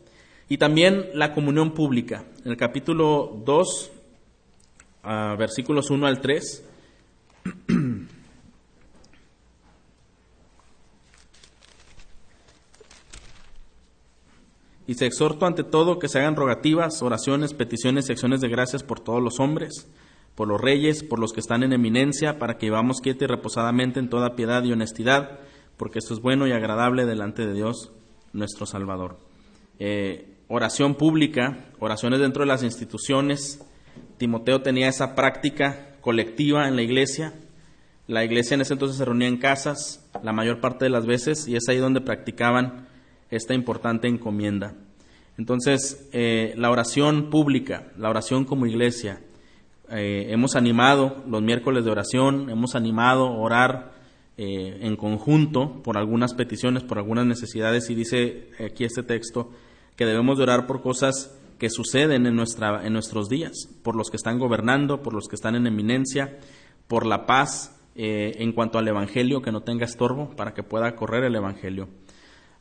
Y 0.51 0.59
también 0.59 1.07
la 1.15 1.33
comunión 1.33 1.73
pública. 1.73 2.27
En 2.45 2.51
el 2.51 2.59
capítulo 2.59 3.41
2, 3.43 3.93
versículos 5.37 5.91
1 5.91 6.07
al 6.07 6.21
3, 6.21 6.65
Y 14.87 14.95
se 14.95 15.07
exhorto 15.07 15.47
ante 15.47 15.65
todo 15.65 15.99
que 15.99 16.09
se 16.09 16.21
hagan 16.21 16.37
rogativas, 16.37 17.03
oraciones, 17.03 17.55
peticiones 17.55 18.09
y 18.09 18.13
acciones 18.13 18.41
de 18.41 18.49
gracias 18.49 18.85
por 18.85 19.01
todos 19.01 19.21
los 19.21 19.41
hombres, 19.41 19.91
por 20.37 20.47
los 20.47 20.61
reyes, 20.61 21.03
por 21.03 21.19
los 21.19 21.33
que 21.33 21.41
están 21.41 21.65
en 21.65 21.73
eminencia, 21.73 22.39
para 22.39 22.57
que 22.57 22.67
vivamos 22.67 23.01
quieta 23.01 23.25
y 23.25 23.27
reposadamente 23.27 23.99
en 23.99 24.09
toda 24.09 24.37
piedad 24.37 24.63
y 24.63 24.73
honestidad, 24.73 25.41
porque 25.77 25.99
esto 25.99 26.15
es 26.15 26.21
bueno 26.21 26.47
y 26.47 26.53
agradable 26.53 27.05
delante 27.05 27.47
de 27.47 27.55
Dios, 27.55 27.93
nuestro 28.33 28.65
Salvador. 28.65 29.19
Eh, 29.81 30.37
oración 30.47 30.95
pública, 30.95 31.65
oraciones 31.81 32.21
dentro 32.21 32.45
de 32.45 32.49
las 32.49 32.63
instituciones. 32.63 33.66
Timoteo 34.19 34.63
tenía 34.63 34.89
esa 34.89 35.15
práctica 35.15 35.97
colectiva 36.01 36.69
en 36.69 36.77
la 36.77 36.83
iglesia. 36.83 37.35
La 38.07 38.25
iglesia 38.25 38.55
en 38.55 38.61
ese 38.61 38.75
entonces 38.75 38.97
se 38.97 39.05
reunía 39.05 39.29
en 39.29 39.39
casas 39.39 40.09
la 40.23 40.33
mayor 40.33 40.61
parte 40.61 40.85
de 40.85 40.91
las 40.91 41.07
veces 41.07 41.49
y 41.49 41.57
es 41.57 41.69
ahí 41.69 41.79
donde 41.79 42.01
practicaban 42.01 42.87
esta 43.31 43.55
importante 43.55 44.09
encomienda. 44.09 44.75
Entonces, 45.39 46.09
eh, 46.13 46.55
la 46.57 46.71
oración 46.71 47.29
pública, 47.29 47.89
la 47.99 48.09
oración 48.09 48.45
como 48.45 48.67
iglesia, 48.67 49.21
eh, 49.91 50.29
hemos 50.31 50.57
animado 50.57 51.23
los 51.29 51.43
miércoles 51.43 51.85
de 51.85 51.91
oración, 51.91 52.49
hemos 52.49 52.75
animado 52.75 53.27
a 53.27 53.39
orar 53.39 53.93
eh, 54.39 54.79
en 54.81 54.97
conjunto 54.97 55.83
por 55.83 55.99
algunas 55.99 56.35
peticiones, 56.35 56.83
por 56.83 56.99
algunas 56.99 57.27
necesidades, 57.27 57.91
y 57.91 57.95
dice 57.95 58.49
aquí 58.65 58.85
este 58.85 59.03
texto 59.03 59.51
que 59.97 60.07
debemos 60.07 60.39
de 60.39 60.45
orar 60.45 60.67
por 60.67 60.83
cosas 60.83 61.37
que 61.59 61.71
suceden 61.71 62.27
en, 62.27 62.37
nuestra, 62.37 62.87
en 62.87 62.93
nuestros 62.93 63.29
días, 63.29 63.69
por 63.83 63.97
los 63.97 64.11
que 64.11 64.17
están 64.17 64.39
gobernando, 64.39 65.03
por 65.03 65.15
los 65.15 65.29
que 65.29 65.37
están 65.37 65.55
en 65.55 65.67
eminencia, 65.67 66.39
por 66.87 67.07
la 67.07 67.27
paz 67.27 67.73
en 67.99 68.53
cuanto 68.53 68.79
al 68.79 68.87
Evangelio, 68.87 69.41
que 69.41 69.51
no 69.51 69.63
tenga 69.63 69.87
estorbo 69.87 70.37
para 70.37 70.53
que 70.53 70.63
pueda 70.63 70.95
correr 70.95 71.25
el 71.25 71.35
Evangelio. 71.35 71.89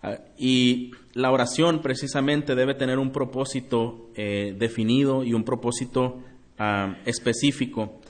Ah, 0.06 0.20
y 0.38 0.92
la 1.14 1.32
oración 1.32 1.82
precisamente 1.82 2.54
debe 2.54 2.76
tener 2.76 3.00
un 3.00 3.12
propósito 3.12 4.12
eh, 4.16 4.56
definido 4.56 5.24
y 5.24 5.34
un 5.34 5.44
propósito 5.44 6.22
ah, 6.60 6.98
específico. 7.06 8.02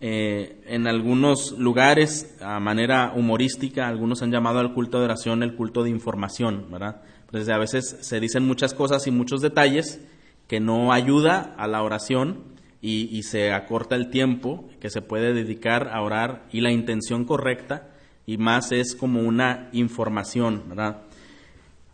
Eh, 0.00 0.60
en 0.66 0.88
algunos 0.88 1.52
lugares, 1.52 2.36
a 2.40 2.58
manera 2.58 3.12
humorística, 3.14 3.86
algunos 3.86 4.22
han 4.22 4.32
llamado 4.32 4.58
al 4.58 4.74
culto 4.74 4.98
de 4.98 5.04
oración 5.04 5.44
el 5.44 5.54
culto 5.54 5.84
de 5.84 5.90
información, 5.90 6.66
¿verdad? 6.72 7.02
Pues 7.30 7.48
a 7.48 7.58
veces 7.58 7.98
se 8.00 8.18
dicen 8.18 8.44
muchas 8.44 8.74
cosas 8.74 9.06
y 9.06 9.12
muchos 9.12 9.40
detalles 9.40 10.04
que 10.48 10.60
no 10.60 10.92
ayuda 10.92 11.54
a 11.56 11.66
la 11.66 11.82
oración 11.82 12.44
y, 12.80 13.08
y 13.16 13.22
se 13.22 13.52
acorta 13.52 13.96
el 13.96 14.10
tiempo 14.10 14.68
que 14.80 14.90
se 14.90 15.02
puede 15.02 15.32
dedicar 15.32 15.88
a 15.92 16.02
orar 16.02 16.46
y 16.52 16.60
la 16.60 16.70
intención 16.70 17.24
correcta 17.24 17.88
y 18.26 18.38
más 18.38 18.72
es 18.72 18.94
como 18.94 19.20
una 19.20 19.68
información, 19.72 20.62
¿verdad? 20.68 21.02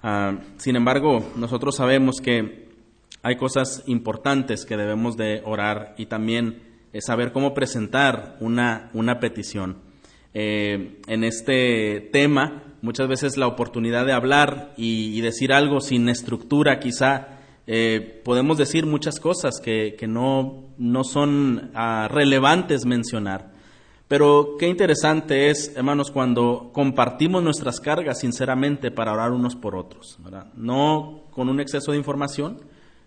Ah, 0.03 0.39
sin 0.57 0.77
embargo, 0.77 1.25
nosotros 1.37 1.77
sabemos 1.77 2.21
que 2.21 2.69
hay 3.23 3.37
cosas 3.37 3.83
importantes 3.87 4.65
que 4.65 4.77
debemos 4.77 5.17
de 5.17 5.43
orar 5.45 5.95
y 5.99 6.07
también 6.07 6.63
saber 6.99 7.33
cómo 7.33 7.55
presentar 7.55 8.37
una, 8.41 8.91
una 8.95 9.21
petición. 9.21 9.79
Eh, 10.33 11.01
en 11.07 11.25
este 11.25 12.09
tema, 12.13 12.63
muchas 12.83 13.09
veces 13.09 13.37
la 13.37 13.47
oportunidad 13.47 14.07
de 14.07 14.13
hablar 14.13 14.73
y, 14.77 15.21
decir 15.21 15.53
algo 15.53 15.81
sin 15.81 16.09
estructura, 16.09 16.81
quizá 16.81 17.40
eh, 17.73 18.21
podemos 18.25 18.59
decir 18.59 18.85
muchas 18.85 19.21
cosas 19.21 19.61
que, 19.61 19.97
no, 20.09 20.65
no 20.77 21.05
son 21.05 21.71
ah, 21.73 22.09
relevantes 22.11 22.85
mencionar. 22.85 23.53
Pero 24.09 24.57
qué 24.59 24.67
interesante 24.67 25.51
es, 25.51 25.77
hermanos, 25.77 26.11
cuando 26.11 26.71
compartimos 26.73 27.45
nuestras 27.45 27.79
cargas 27.79 28.19
sinceramente 28.19 28.91
para 28.91 29.13
orar 29.13 29.31
unos 29.31 29.55
por 29.55 29.77
otros, 29.77 30.19
No 30.57 31.21
con 31.31 31.49
un 31.49 31.61
exceso 31.61 31.93
de 31.93 31.99
información, 31.99 32.59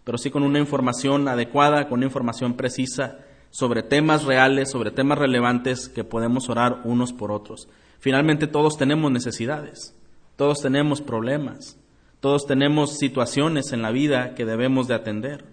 pero 0.05 0.17
sí 0.17 0.29
con 0.29 0.43
una 0.43 0.59
información 0.59 1.27
adecuada, 1.27 1.89
con 1.89 1.99
una 1.99 2.05
información 2.05 2.53
precisa 2.53 3.19
sobre 3.49 3.83
temas 3.83 4.23
reales, 4.23 4.71
sobre 4.71 4.91
temas 4.91 5.17
relevantes 5.17 5.89
que 5.89 6.05
podemos 6.05 6.47
orar 6.47 6.83
unos 6.85 7.11
por 7.11 7.33
otros. 7.33 7.67
Finalmente 7.99 8.47
todos 8.47 8.77
tenemos 8.77 9.11
necesidades, 9.11 9.93
todos 10.37 10.61
tenemos 10.61 11.01
problemas, 11.01 11.77
todos 12.23 12.45
tenemos 12.45 12.99
situaciones 12.99 13.73
en 13.73 13.81
la 13.81 13.91
vida 13.91 14.33
que 14.33 14.45
debemos 14.45 14.87
de 14.87 14.95
atender. 14.95 15.43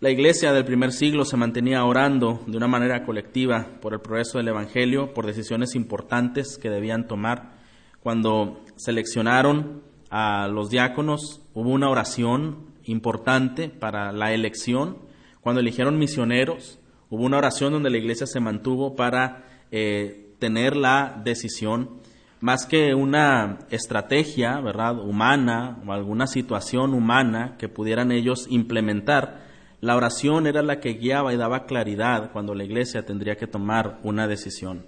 La 0.00 0.08
iglesia 0.08 0.50
del 0.54 0.64
primer 0.64 0.92
siglo 0.92 1.26
se 1.26 1.36
mantenía 1.36 1.84
orando 1.84 2.40
de 2.46 2.56
una 2.56 2.68
manera 2.68 3.04
colectiva 3.04 3.66
por 3.82 3.92
el 3.92 4.00
progreso 4.00 4.38
del 4.38 4.48
Evangelio, 4.48 5.12
por 5.12 5.26
decisiones 5.26 5.74
importantes 5.74 6.56
que 6.56 6.70
debían 6.70 7.06
tomar. 7.06 7.58
Cuando 8.00 8.64
seleccionaron 8.76 9.82
a 10.08 10.48
los 10.48 10.70
diáconos, 10.70 11.42
hubo 11.52 11.68
una 11.68 11.90
oración 11.90 12.72
importante 12.84 13.68
para 13.68 14.10
la 14.10 14.32
elección. 14.32 15.00
Cuando 15.42 15.60
eligieron 15.60 15.98
misioneros, 15.98 16.80
hubo 17.10 17.26
una 17.26 17.36
oración 17.36 17.74
donde 17.74 17.90
la 17.90 17.98
iglesia 17.98 18.26
se 18.26 18.40
mantuvo 18.40 18.96
para 18.96 19.44
eh, 19.70 20.32
tener 20.38 20.76
la 20.76 21.20
decisión. 21.22 22.00
Más 22.42 22.66
que 22.66 22.92
una 22.92 23.60
estrategia, 23.70 24.58
¿verdad?, 24.58 24.98
humana 24.98 25.78
o 25.86 25.92
alguna 25.92 26.26
situación 26.26 26.92
humana 26.92 27.54
que 27.56 27.68
pudieran 27.68 28.10
ellos 28.10 28.48
implementar, 28.50 29.40
La 29.80 29.96
oración 29.96 30.46
era 30.46 30.62
la 30.62 30.78
que 30.78 30.94
guiaba 30.94 31.32
y 31.32 31.36
daba 31.36 31.66
claridad 31.66 32.30
cuando 32.32 32.54
la 32.54 32.62
iglesia 32.62 33.04
tendría 33.04 33.36
que 33.36 33.48
tomar 33.48 33.98
una 34.04 34.28
decisión. 34.28 34.86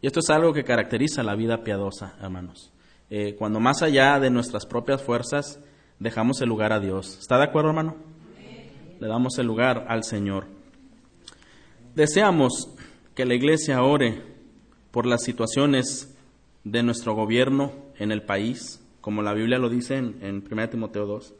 Y 0.00 0.08
esto 0.08 0.18
es 0.18 0.30
algo 0.30 0.52
que 0.52 0.64
caracteriza 0.64 1.22
la 1.22 1.36
vida 1.36 1.62
piadosa, 1.62 2.16
hermanos. 2.20 2.72
Eh, 3.08 3.36
cuando 3.36 3.60
más 3.60 3.82
allá 3.82 4.18
de 4.18 4.30
nuestras 4.30 4.66
propias 4.66 5.00
fuerzas 5.00 5.60
dejamos 6.00 6.40
el 6.40 6.48
lugar 6.48 6.72
a 6.72 6.80
Dios. 6.80 7.18
¿Está 7.20 7.38
de 7.38 7.44
acuerdo, 7.44 7.70
hermano? 7.70 7.96
Le 8.98 9.06
damos 9.06 9.38
el 9.38 9.46
lugar 9.46 9.86
al 9.88 10.02
Señor. 10.02 10.46
Deseamos 11.94 12.74
que 13.14 13.26
la 13.26 13.34
iglesia 13.34 13.82
ore 13.82 14.22
por 14.90 15.06
las 15.06 15.22
situaciones 15.22 16.11
de 16.64 16.82
nuestro 16.82 17.14
gobierno 17.14 17.72
en 17.98 18.12
el 18.12 18.22
país, 18.22 18.80
como 19.00 19.22
la 19.22 19.34
Biblia 19.34 19.58
lo 19.58 19.68
dice 19.68 19.96
en, 19.96 20.18
en 20.22 20.44
1 20.50 20.68
Timoteo 20.68 21.06
2. 21.06 21.34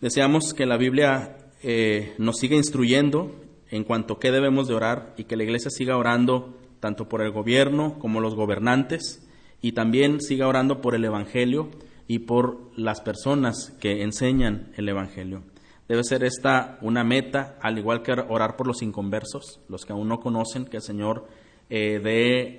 Deseamos 0.00 0.54
que 0.54 0.66
la 0.66 0.76
Biblia 0.76 1.36
eh, 1.62 2.14
nos 2.18 2.38
siga 2.38 2.56
instruyendo 2.56 3.34
en 3.70 3.84
cuanto 3.84 4.14
a 4.14 4.20
qué 4.20 4.30
debemos 4.30 4.68
de 4.68 4.74
orar 4.74 5.14
y 5.16 5.24
que 5.24 5.36
la 5.36 5.44
iglesia 5.44 5.70
siga 5.70 5.96
orando 5.96 6.56
tanto 6.80 7.08
por 7.08 7.22
el 7.22 7.30
gobierno 7.30 7.98
como 8.00 8.20
los 8.20 8.34
gobernantes 8.34 9.26
y 9.60 9.72
también 9.72 10.20
siga 10.20 10.48
orando 10.48 10.80
por 10.80 10.96
el 10.96 11.04
Evangelio 11.04 11.70
y 12.08 12.20
por 12.20 12.70
las 12.76 13.00
personas 13.00 13.72
que 13.80 14.02
enseñan 14.02 14.72
el 14.76 14.88
Evangelio. 14.88 15.44
Debe 15.88 16.02
ser 16.04 16.24
esta 16.24 16.78
una 16.80 17.04
meta, 17.04 17.56
al 17.62 17.78
igual 17.78 18.02
que 18.02 18.12
orar 18.12 18.56
por 18.56 18.66
los 18.66 18.82
inconversos, 18.82 19.60
los 19.68 19.84
que 19.84 19.92
aún 19.92 20.08
no 20.08 20.18
conocen, 20.18 20.64
que 20.64 20.78
el 20.78 20.82
Señor 20.82 21.28
eh, 21.74 22.00
dé 22.02 22.58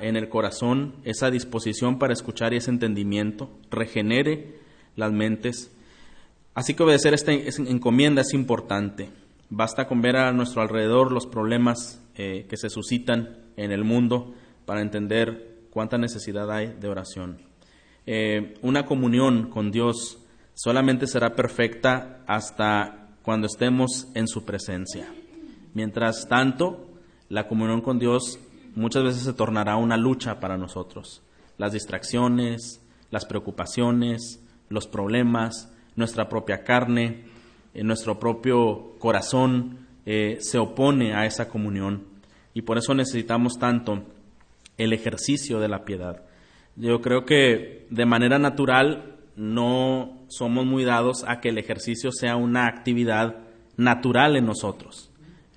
en 0.00 0.16
el 0.16 0.28
corazón 0.28 0.96
esa 1.04 1.30
disposición 1.30 1.98
para 1.98 2.12
escuchar 2.12 2.52
y 2.52 2.56
ese 2.56 2.70
entendimiento, 2.70 3.50
regenere 3.70 4.58
las 4.96 5.12
mentes 5.12 5.70
Así 6.54 6.74
que 6.74 6.82
obedecer 6.82 7.14
esta 7.14 7.32
encomienda 7.32 8.22
es 8.22 8.34
importante. 8.34 9.08
Basta 9.50 9.86
con 9.86 10.02
ver 10.02 10.16
a 10.16 10.32
nuestro 10.32 10.62
alrededor 10.62 11.12
los 11.12 11.26
problemas 11.26 12.02
eh, 12.16 12.46
que 12.48 12.56
se 12.56 12.68
suscitan 12.68 13.36
en 13.56 13.72
el 13.72 13.84
mundo 13.84 14.34
para 14.66 14.80
entender 14.80 15.60
cuánta 15.70 15.96
necesidad 15.96 16.50
hay 16.50 16.74
de 16.78 16.88
oración. 16.88 17.38
Eh, 18.04 18.54
una 18.62 18.84
comunión 18.84 19.48
con 19.48 19.70
Dios 19.70 20.18
solamente 20.54 21.06
será 21.06 21.34
perfecta 21.34 22.24
hasta 22.26 23.08
cuando 23.22 23.46
estemos 23.46 24.08
en 24.14 24.26
su 24.26 24.44
presencia. 24.44 25.06
Mientras 25.72 26.28
tanto, 26.28 26.90
la 27.28 27.46
comunión 27.46 27.80
con 27.80 27.98
Dios 27.98 28.40
muchas 28.80 29.04
veces 29.04 29.22
se 29.22 29.32
tornará 29.32 29.76
una 29.76 29.96
lucha 29.96 30.40
para 30.40 30.56
nosotros. 30.56 31.22
Las 31.58 31.72
distracciones, 31.72 32.82
las 33.10 33.26
preocupaciones, 33.26 34.42
los 34.68 34.86
problemas, 34.86 35.72
nuestra 35.96 36.28
propia 36.28 36.64
carne, 36.64 37.24
en 37.74 37.86
nuestro 37.86 38.18
propio 38.18 38.96
corazón 38.98 39.86
eh, 40.06 40.38
se 40.40 40.58
opone 40.58 41.14
a 41.14 41.26
esa 41.26 41.48
comunión 41.48 42.04
y 42.54 42.62
por 42.62 42.78
eso 42.78 42.94
necesitamos 42.94 43.58
tanto 43.58 44.02
el 44.78 44.92
ejercicio 44.92 45.60
de 45.60 45.68
la 45.68 45.84
piedad. 45.84 46.22
Yo 46.74 47.00
creo 47.00 47.24
que 47.24 47.86
de 47.90 48.06
manera 48.06 48.38
natural 48.38 49.16
no 49.36 50.24
somos 50.28 50.64
muy 50.64 50.84
dados 50.84 51.24
a 51.28 51.40
que 51.40 51.50
el 51.50 51.58
ejercicio 51.58 52.12
sea 52.12 52.36
una 52.36 52.66
actividad 52.66 53.36
natural 53.76 54.36
en 54.36 54.46
nosotros. 54.46 55.09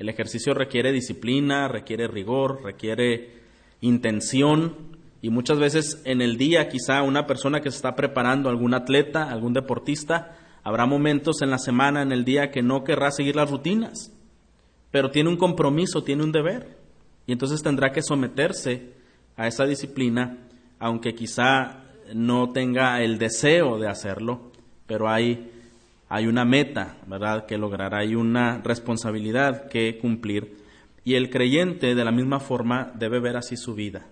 El 0.03 0.09
ejercicio 0.09 0.53
requiere 0.53 0.91
disciplina, 0.91 1.69
requiere 1.69 2.09
rigor, 2.09 2.61
requiere 2.61 3.39
intención 3.79 4.97
y 5.21 5.29
muchas 5.29 5.59
veces 5.59 6.01
en 6.03 6.21
el 6.21 6.35
día 6.35 6.67
quizá 6.67 7.03
una 7.03 7.25
persona 7.25 7.61
que 7.61 7.71
se 7.71 7.77
está 7.77 7.95
preparando, 7.95 8.49
algún 8.49 8.73
atleta, 8.73 9.31
algún 9.31 9.53
deportista, 9.53 10.37
habrá 10.61 10.85
momentos 10.85 11.41
en 11.41 11.51
la 11.51 11.57
semana, 11.57 12.01
en 12.01 12.11
el 12.11 12.25
día 12.25 12.51
que 12.51 12.61
no 12.61 12.83
querrá 12.83 13.11
seguir 13.11 13.37
las 13.37 13.49
rutinas, 13.49 14.11
pero 14.91 15.09
tiene 15.09 15.29
un 15.29 15.37
compromiso, 15.37 16.03
tiene 16.03 16.25
un 16.25 16.33
deber. 16.33 16.79
Y 17.25 17.31
entonces 17.31 17.63
tendrá 17.63 17.93
que 17.93 18.01
someterse 18.01 18.95
a 19.37 19.47
esa 19.47 19.63
disciplina, 19.63 20.49
aunque 20.79 21.15
quizá 21.15 21.85
no 22.13 22.51
tenga 22.51 23.01
el 23.01 23.19
deseo 23.19 23.79
de 23.79 23.87
hacerlo, 23.87 24.51
pero 24.85 25.07
hay, 25.07 25.52
hay 26.13 26.27
una 26.27 26.45
meta, 26.45 26.97
¿verdad?, 27.07 27.47
que 27.47 27.57
lograr, 27.57 27.95
hay 27.95 28.13
una 28.13 28.61
responsabilidad 28.63 29.67
que 29.67 29.97
cumplir 29.97 30.57
y 31.03 31.15
el 31.15 31.31
creyente, 31.31 31.95
de 31.95 32.05
la 32.05 32.11
misma 32.11 32.39
forma, 32.39 32.91
debe 32.93 33.19
ver 33.19 33.35
así 33.35 33.57
su 33.57 33.73
vida. 33.73 34.05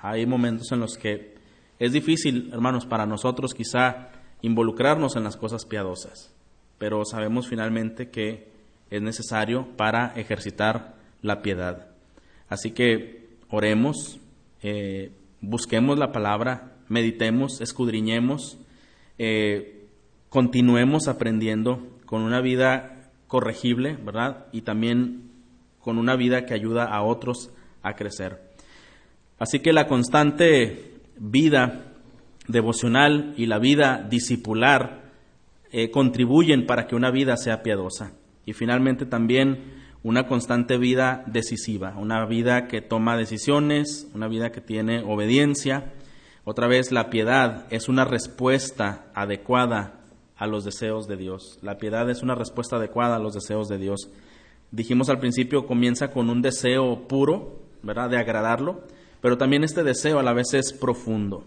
Hay 0.00 0.24
momentos 0.24 0.70
en 0.70 0.78
los 0.78 0.96
que 0.96 1.34
es 1.80 1.92
difícil, 1.92 2.50
hermanos, 2.52 2.86
para 2.86 3.06
nosotros 3.06 3.54
quizá 3.54 4.10
involucrarnos 4.40 5.16
en 5.16 5.24
las 5.24 5.36
cosas 5.36 5.64
piadosas, 5.64 6.32
pero 6.78 7.04
sabemos 7.04 7.48
finalmente 7.48 8.08
que 8.08 8.52
es 8.88 9.02
necesario 9.02 9.66
para 9.76 10.12
ejercitar 10.14 10.94
la 11.22 11.42
piedad. 11.42 11.88
Así 12.48 12.70
que 12.70 13.30
oremos, 13.50 14.20
eh, 14.62 15.10
busquemos 15.40 15.98
la 15.98 16.12
palabra, 16.12 16.76
meditemos, 16.86 17.60
escudriñemos, 17.60 18.58
eh, 19.18 19.77
continuemos 20.28 21.08
aprendiendo 21.08 21.98
con 22.06 22.22
una 22.22 22.40
vida 22.40 23.10
corregible, 23.26 23.96
¿verdad? 23.96 24.46
Y 24.52 24.62
también 24.62 25.30
con 25.80 25.98
una 25.98 26.16
vida 26.16 26.46
que 26.46 26.54
ayuda 26.54 26.84
a 26.84 27.02
otros 27.02 27.50
a 27.82 27.94
crecer. 27.94 28.42
Así 29.38 29.60
que 29.60 29.72
la 29.72 29.86
constante 29.86 30.94
vida 31.18 31.84
devocional 32.48 33.34
y 33.36 33.46
la 33.46 33.58
vida 33.58 34.06
discipular 34.08 35.12
eh, 35.70 35.90
contribuyen 35.90 36.66
para 36.66 36.86
que 36.86 36.96
una 36.96 37.10
vida 37.10 37.36
sea 37.36 37.62
piadosa. 37.62 38.12
Y 38.46 38.54
finalmente 38.54 39.06
también 39.06 39.78
una 40.02 40.26
constante 40.26 40.78
vida 40.78 41.24
decisiva, 41.26 41.94
una 41.96 42.24
vida 42.26 42.66
que 42.66 42.80
toma 42.80 43.16
decisiones, 43.16 44.08
una 44.14 44.28
vida 44.28 44.50
que 44.50 44.60
tiene 44.60 45.02
obediencia. 45.02 45.92
Otra 46.44 46.66
vez, 46.66 46.92
la 46.92 47.10
piedad 47.10 47.66
es 47.70 47.88
una 47.88 48.04
respuesta 48.04 49.10
adecuada 49.14 49.97
a 50.38 50.46
los 50.46 50.64
deseos 50.64 51.06
de 51.06 51.16
Dios. 51.16 51.58
La 51.62 51.76
piedad 51.76 52.08
es 52.08 52.22
una 52.22 52.34
respuesta 52.34 52.76
adecuada 52.76 53.16
a 53.16 53.20
los 53.20 53.34
deseos 53.34 53.68
de 53.68 53.78
Dios 53.78 54.10
dijimos 54.70 55.08
al 55.08 55.18
principio, 55.18 55.66
comienza 55.66 56.10
con 56.10 56.30
un 56.30 56.42
deseo 56.42 57.08
puro, 57.08 57.60
¿verdad? 57.82 58.10
De 58.10 58.18
agradarlo, 58.18 58.82
pero 59.20 59.38
también 59.38 59.64
este 59.64 59.82
deseo 59.82 60.18
a 60.18 60.22
la 60.22 60.32
vez 60.32 60.54
es 60.54 60.72
profundo. 60.72 61.44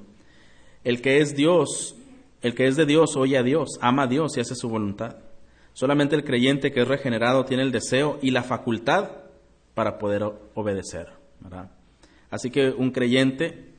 El 0.84 1.02
que 1.02 1.20
es 1.20 1.36
Dios, 1.36 1.96
el 2.42 2.56
que 2.56 2.68
es 2.68 2.76
de 2.76 2.86
Dios, 2.86 3.16
oye 3.16 3.38
a 3.38 3.44
Dios, 3.44 3.78
ama 3.82 4.04
a 4.04 4.08
Dios 4.08 4.38
y 4.38 4.42
hace 4.42 4.56
su 4.56 4.70
voluntad. 4.70 5.18
Solamente 5.74 6.16
el 6.16 6.24
creyente 6.24 6.72
que 6.72 6.82
es 6.82 6.88
regenerado 6.88 7.46
tiene 7.46 7.64
el 7.64 7.72
deseo 7.72 8.20
y 8.22 8.32
la 8.32 8.44
facultad 8.44 9.10
para 9.74 10.00
poder 10.00 10.24
obedecer, 10.54 11.08
¿verdad? 11.40 11.72
Así 12.30 12.50
que 12.50 12.70
un 12.70 12.92
creyente 12.92 13.70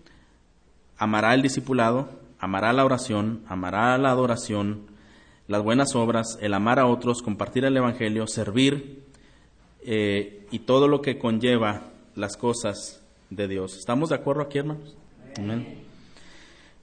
amará 0.97 1.35
el 1.35 1.43
discipulado, 1.43 2.09
amará 2.39 2.73
la 2.73 2.85
oración, 2.85 3.43
amará 3.47 3.99
la 3.99 4.11
adoración, 4.11 4.87
las 5.53 5.63
buenas 5.63 5.95
obras, 5.95 6.39
el 6.41 6.55
amar 6.55 6.79
a 6.79 6.87
otros, 6.87 7.21
compartir 7.21 7.67
el 7.67 7.77
Evangelio, 7.77 8.27
servir, 8.27 9.03
eh, 9.85 10.47
y 10.51 10.61
todo 10.61 10.89
lo 10.89 11.03
que 11.03 11.19
conlleva 11.19 11.91
las 12.17 12.39
cosas 12.39 13.03
de 13.29 13.49
Dios. 13.49 13.77
¿Estamos 13.77 14.09
de 14.09 14.15
acuerdo 14.15 14.41
aquí, 14.41 14.57
hermanos? 14.57 14.97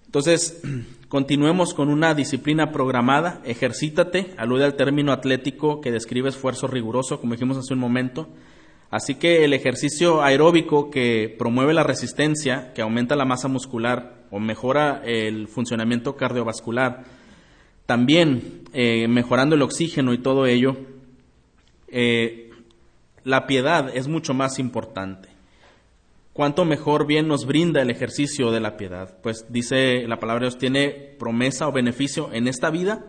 Entonces, 0.06 0.62
continuemos 1.10 1.74
con 1.74 1.90
una 1.90 2.14
disciplina 2.14 2.72
programada. 2.72 3.42
Ejercítate, 3.44 4.36
alude 4.38 4.66
al 4.66 4.76
término 4.76 5.14
atlético 5.14 5.82
que 5.82 5.92
describe 5.92 6.30
esfuerzo 6.30 6.68
riguroso, 6.68 7.20
como 7.20 7.34
dijimos 7.34 7.58
hace 7.58 7.74
un 7.74 7.80
momento. 7.80 8.30
Así 8.92 9.16
que 9.16 9.46
el 9.46 9.54
ejercicio 9.54 10.22
aeróbico 10.22 10.92
que 10.92 11.36
promueve 11.40 11.74
la 11.74 11.82
resistencia, 11.82 12.72
que 12.76 12.84
aumenta 12.84 13.16
la 13.16 13.26
masa 13.26 13.48
muscular 13.48 14.26
o 14.30 14.40
mejora 14.40 15.02
el 15.04 15.48
funcionamiento 15.48 16.16
cardiovascular, 16.16 17.04
también 17.90 18.66
eh, 18.72 19.08
mejorando 19.08 19.56
el 19.56 19.64
oxígeno 19.64 20.14
y 20.14 20.20
todo 20.20 20.46
ello, 20.46 20.78
eh, 21.88 22.52
la 23.24 23.48
piedad 23.48 23.90
es 23.92 24.08
mucho 24.08 24.36
más 24.36 24.60
importante. 24.60 25.30
Cuánto 26.32 26.66
mejor 26.66 27.08
bien 27.08 27.28
nos 27.28 27.48
brinda 27.48 27.82
el 27.82 27.90
ejercicio 27.90 28.52
de 28.52 28.60
la 28.60 28.78
piedad. 28.78 29.18
Pues 29.24 29.48
dice 29.50 30.06
la 30.08 30.20
palabra 30.20 30.42
de 30.42 30.50
Dios, 30.50 30.60
tiene 30.60 31.16
promesa 31.18 31.68
o 31.68 31.72
beneficio 31.72 32.30
en 32.32 32.48
esta 32.48 32.70
vida 32.70 33.08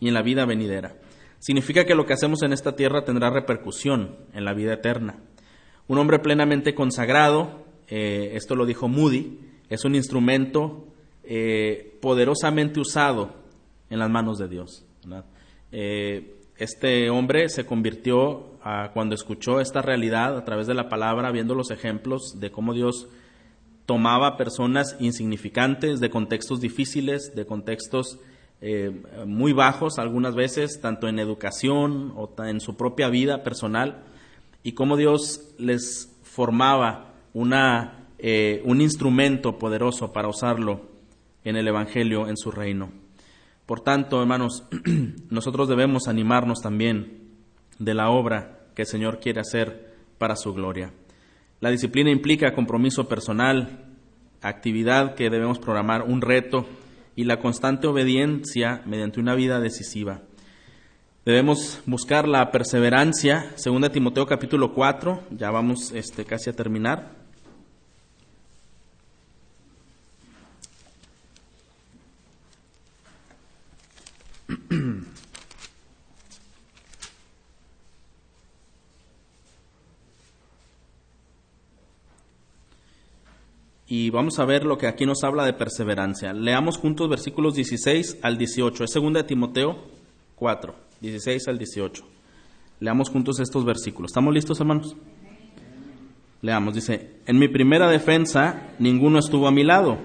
y 0.00 0.08
en 0.08 0.14
la 0.14 0.22
vida 0.22 0.46
venidera. 0.46 0.96
Significa 1.38 1.84
que 1.84 1.94
lo 1.94 2.06
que 2.06 2.14
hacemos 2.14 2.42
en 2.42 2.54
esta 2.54 2.74
tierra 2.74 3.04
tendrá 3.04 3.28
repercusión 3.28 4.16
en 4.32 4.46
la 4.46 4.54
vida 4.54 4.72
eterna. 4.72 5.18
Un 5.88 5.98
hombre 5.98 6.20
plenamente 6.20 6.74
consagrado, 6.74 7.66
eh, 7.86 8.30
esto 8.32 8.54
lo 8.54 8.64
dijo 8.64 8.88
Moody, 8.88 9.40
es 9.68 9.84
un 9.84 9.94
instrumento 9.94 10.86
poderosamente 12.00 12.80
usado 12.80 13.41
en 13.92 13.98
las 13.98 14.08
manos 14.08 14.38
de 14.38 14.48
Dios. 14.48 14.86
Eh, 15.70 16.40
este 16.56 17.10
hombre 17.10 17.50
se 17.50 17.66
convirtió 17.66 18.58
cuando 18.94 19.14
escuchó 19.14 19.60
esta 19.60 19.82
realidad 19.82 20.36
a 20.36 20.44
través 20.44 20.66
de 20.66 20.72
la 20.72 20.88
palabra, 20.88 21.30
viendo 21.30 21.54
los 21.54 21.70
ejemplos 21.70 22.40
de 22.40 22.50
cómo 22.50 22.72
Dios 22.72 23.08
tomaba 23.84 24.38
personas 24.38 24.96
insignificantes, 24.98 26.00
de 26.00 26.08
contextos 26.08 26.60
difíciles, 26.60 27.34
de 27.34 27.44
contextos 27.44 28.18
eh, 28.62 29.02
muy 29.26 29.52
bajos 29.52 29.98
algunas 29.98 30.34
veces, 30.34 30.80
tanto 30.80 31.06
en 31.06 31.18
educación 31.18 32.14
o 32.16 32.32
en 32.44 32.60
su 32.60 32.76
propia 32.76 33.10
vida 33.10 33.42
personal, 33.42 34.04
y 34.62 34.72
cómo 34.72 34.96
Dios 34.96 35.54
les 35.58 36.16
formaba 36.22 37.12
una, 37.34 38.06
eh, 38.18 38.62
un 38.64 38.80
instrumento 38.80 39.58
poderoso 39.58 40.14
para 40.14 40.28
usarlo 40.28 40.86
en 41.44 41.56
el 41.56 41.68
Evangelio, 41.68 42.28
en 42.28 42.38
su 42.38 42.50
reino. 42.50 43.01
Por 43.66 43.80
tanto, 43.80 44.20
hermanos, 44.20 44.64
nosotros 45.30 45.68
debemos 45.68 46.08
animarnos 46.08 46.60
también 46.60 47.30
de 47.78 47.94
la 47.94 48.10
obra 48.10 48.66
que 48.74 48.82
el 48.82 48.88
Señor 48.88 49.20
quiere 49.20 49.40
hacer 49.40 49.94
para 50.18 50.36
su 50.36 50.52
gloria. 50.52 50.92
La 51.60 51.70
disciplina 51.70 52.10
implica 52.10 52.54
compromiso 52.54 53.08
personal, 53.08 53.86
actividad 54.40 55.14
que 55.14 55.30
debemos 55.30 55.58
programar, 55.58 56.02
un 56.02 56.20
reto 56.20 56.66
y 57.14 57.24
la 57.24 57.38
constante 57.38 57.86
obediencia 57.86 58.82
mediante 58.84 59.20
una 59.20 59.34
vida 59.34 59.60
decisiva. 59.60 60.22
Debemos 61.24 61.80
buscar 61.86 62.26
la 62.26 62.50
perseverancia, 62.50 63.54
2 63.64 63.92
Timoteo 63.92 64.26
capítulo 64.26 64.74
4, 64.74 65.22
ya 65.30 65.52
vamos 65.52 65.92
este, 65.92 66.24
casi 66.24 66.50
a 66.50 66.56
terminar. 66.56 67.21
y 83.86 84.10
vamos 84.10 84.38
a 84.38 84.44
ver 84.44 84.64
lo 84.64 84.76
que 84.78 84.86
aquí 84.86 85.04
nos 85.04 85.24
habla 85.24 85.44
de 85.44 85.52
perseverancia. 85.52 86.32
Leamos 86.32 86.78
juntos 86.78 87.10
versículos 87.10 87.54
16 87.54 88.18
al 88.22 88.38
18. 88.38 88.84
Es 88.84 88.94
2 88.94 89.12
de 89.12 89.24
Timoteo 89.24 89.78
4, 90.36 90.74
16 91.00 91.48
al 91.48 91.58
18. 91.58 92.04
Leamos 92.80 93.10
juntos 93.10 93.38
estos 93.38 93.64
versículos. 93.64 94.10
¿Estamos 94.10 94.34
listos, 94.34 94.58
hermanos? 94.60 94.96
Leamos, 96.40 96.74
dice, 96.74 97.18
en 97.26 97.38
mi 97.38 97.48
primera 97.48 97.88
defensa 97.88 98.70
ninguno 98.80 99.20
estuvo 99.20 99.46
a 99.46 99.52
mi 99.52 99.62
lado, 99.62 99.98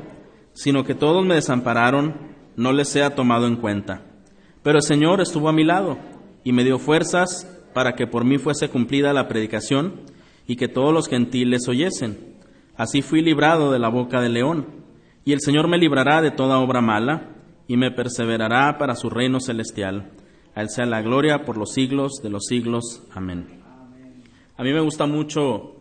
sino 0.53 0.83
que 0.83 0.93
todos 0.93 1.25
me 1.25 1.33
desampararon, 1.35 2.13
no 2.55 2.73
les 2.73 2.89
sea 2.89 3.15
tomado 3.15 3.47
en 3.47 3.55
cuenta. 3.55 4.03
Pero 4.67 4.79
el 4.79 4.83
Señor 4.83 5.21
estuvo 5.21 5.47
a 5.47 5.53
mi 5.53 5.63
lado 5.63 5.97
y 6.43 6.51
me 6.51 6.65
dio 6.65 6.77
fuerzas 6.77 7.47
para 7.73 7.93
que 7.93 8.05
por 8.05 8.25
mí 8.25 8.37
fuese 8.37 8.67
cumplida 8.67 9.13
la 9.13 9.29
predicación 9.29 10.01
y 10.45 10.57
que 10.57 10.67
todos 10.67 10.93
los 10.93 11.07
gentiles 11.07 11.69
oyesen. 11.69 12.35
Así 12.75 13.01
fui 13.01 13.21
librado 13.21 13.71
de 13.71 13.79
la 13.79 13.87
boca 13.87 14.19
del 14.19 14.33
león, 14.33 14.65
y 15.23 15.31
el 15.31 15.39
Señor 15.39 15.69
me 15.69 15.77
librará 15.77 16.21
de 16.21 16.31
toda 16.31 16.59
obra 16.59 16.81
mala, 16.81 17.29
y 17.65 17.77
me 17.77 17.91
perseverará 17.91 18.77
para 18.77 18.95
su 18.95 19.09
reino 19.09 19.39
celestial. 19.39 20.11
A 20.53 20.65
sea 20.65 20.85
la 20.85 21.01
gloria 21.01 21.45
por 21.45 21.55
los 21.55 21.71
siglos 21.71 22.19
de 22.21 22.29
los 22.29 22.43
siglos. 22.47 23.03
Amén. 23.13 23.47
A 24.57 24.63
mí 24.63 24.73
me 24.73 24.81
gusta 24.81 25.05
mucho 25.05 25.77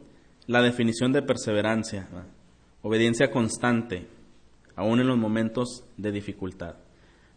la 0.46 0.62
definición 0.62 1.10
de 1.10 1.22
perseverancia, 1.22 2.06
obediencia 2.82 3.32
constante, 3.32 4.06
aún 4.76 5.00
en 5.00 5.08
los 5.08 5.18
momentos 5.18 5.82
de 5.96 6.12
dificultad. 6.12 6.85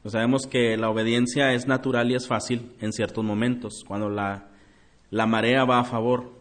Pues 0.01 0.13
sabemos 0.13 0.47
que 0.47 0.77
la 0.77 0.89
obediencia 0.89 1.53
es 1.53 1.67
natural 1.67 2.09
y 2.09 2.15
es 2.15 2.27
fácil 2.27 2.71
en 2.79 2.93
ciertos 2.93 3.23
momentos, 3.23 3.83
cuando 3.85 4.09
la, 4.09 4.47
la 5.11 5.25
marea 5.25 5.65
va 5.65 5.79
a 5.79 5.83
favor, 5.83 6.31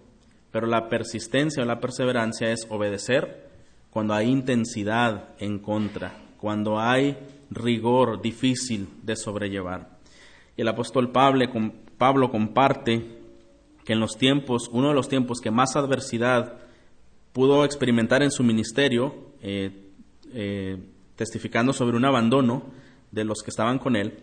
pero 0.53 0.67
la 0.67 0.89
persistencia 0.89 1.63
o 1.63 1.67
la 1.67 1.81
perseverancia 1.81 2.53
es 2.53 2.67
obedecer 2.71 3.49
cuando 3.91 4.15
hay 4.15 4.29
intensidad 4.29 5.31
en 5.41 5.59
contra, 5.59 6.13
cuando 6.37 6.79
hay 6.79 7.19
rigor 7.51 8.23
difícil 8.23 8.89
de 9.03 9.17
sobrellevar. 9.17 9.99
Y 10.57 10.63
el 10.63 10.69
apóstol 10.69 11.11
Pablo, 11.11 11.45
Pablo 11.97 12.31
comparte 12.31 13.19
que 13.85 13.93
en 13.95 14.01
los 14.01 14.17
tiempos, 14.17 14.69
uno 14.71 14.89
de 14.89 14.95
los 14.95 15.09
tiempos 15.09 15.41
que 15.41 15.51
más 15.51 15.75
adversidad 15.75 16.59
pudo 17.33 17.65
experimentar 17.65 18.23
en 18.23 18.31
su 18.31 18.45
ministerio, 18.45 19.33
eh, 19.43 19.91
eh, 20.33 20.77
testificando 21.17 21.73
sobre 21.73 21.97
un 21.97 22.05
abandono 22.05 22.65
de 23.11 23.25
los 23.25 23.43
que 23.43 23.51
estaban 23.51 23.79
con 23.79 23.97
él, 23.97 24.19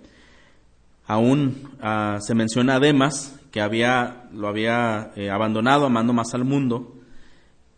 aún 1.08 1.69
ah, 1.82 2.17
se 2.21 2.36
menciona 2.36 2.76
además 2.76 3.39
que 3.52 3.62
había, 3.62 4.28
lo 4.34 4.48
había 4.48 5.12
eh, 5.15 5.30
abandonado 5.30 5.86
amando 5.86 6.13
más 6.13 6.34
al 6.34 6.43
mundo, 6.43 6.95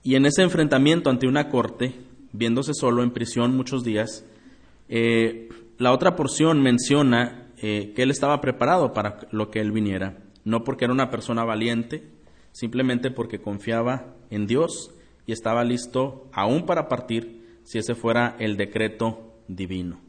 y 0.04 0.16
en 0.16 0.26
ese 0.26 0.42
enfrentamiento 0.42 1.10
ante 1.10 1.28
una 1.28 1.50
corte, 1.50 1.94
viéndose 2.32 2.74
solo 2.74 3.04
en 3.04 3.12
prisión 3.12 3.56
muchos 3.56 3.84
días, 3.84 4.26
eh, 4.90 5.50
la 5.78 5.92
otra 5.92 6.16
porción 6.16 6.62
menciona 6.62 7.50
eh, 7.58 7.94
que 7.96 8.04
él 8.04 8.12
estaba 8.12 8.40
preparado 8.42 8.94
para 8.94 9.20
lo 9.32 9.52
que 9.52 9.60
él 9.60 9.72
viniera, 9.72 10.18
no 10.46 10.64
porque 10.64 10.86
era 10.86 10.94
una 10.94 11.10
persona 11.10 11.44
valiente, 11.44 12.08
simplemente 12.52 13.12
porque 13.12 13.42
confiaba 13.42 14.16
en 14.30 14.48
Dios 14.48 14.92
y 15.26 15.34
estaba 15.34 15.64
listo 15.64 16.30
aún 16.34 16.66
para 16.66 16.88
partir 16.88 17.60
si 17.64 17.78
ese 17.78 17.94
fuera 17.94 18.36
el 18.40 18.58
decreto 18.58 19.36
divino. 19.48 20.07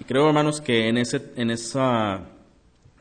Y 0.00 0.04
creo, 0.04 0.28
hermanos, 0.28 0.60
que 0.60 0.88
en 0.88 0.98
ese 0.98 1.32
en 1.36 1.50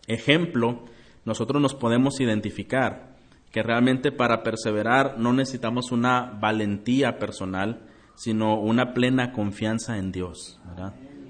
ejemplo 0.07 0.83
nosotros 1.25 1.61
nos 1.61 1.75
podemos 1.75 2.19
identificar 2.19 3.11
que 3.51 3.63
realmente 3.63 4.11
para 4.11 4.43
perseverar 4.43 5.17
no 5.17 5.33
necesitamos 5.33 5.91
una 5.91 6.37
valentía 6.39 7.19
personal, 7.19 7.81
sino 8.15 8.59
una 8.59 8.93
plena 8.93 9.33
confianza 9.33 9.97
en 9.97 10.11
Dios, 10.11 10.59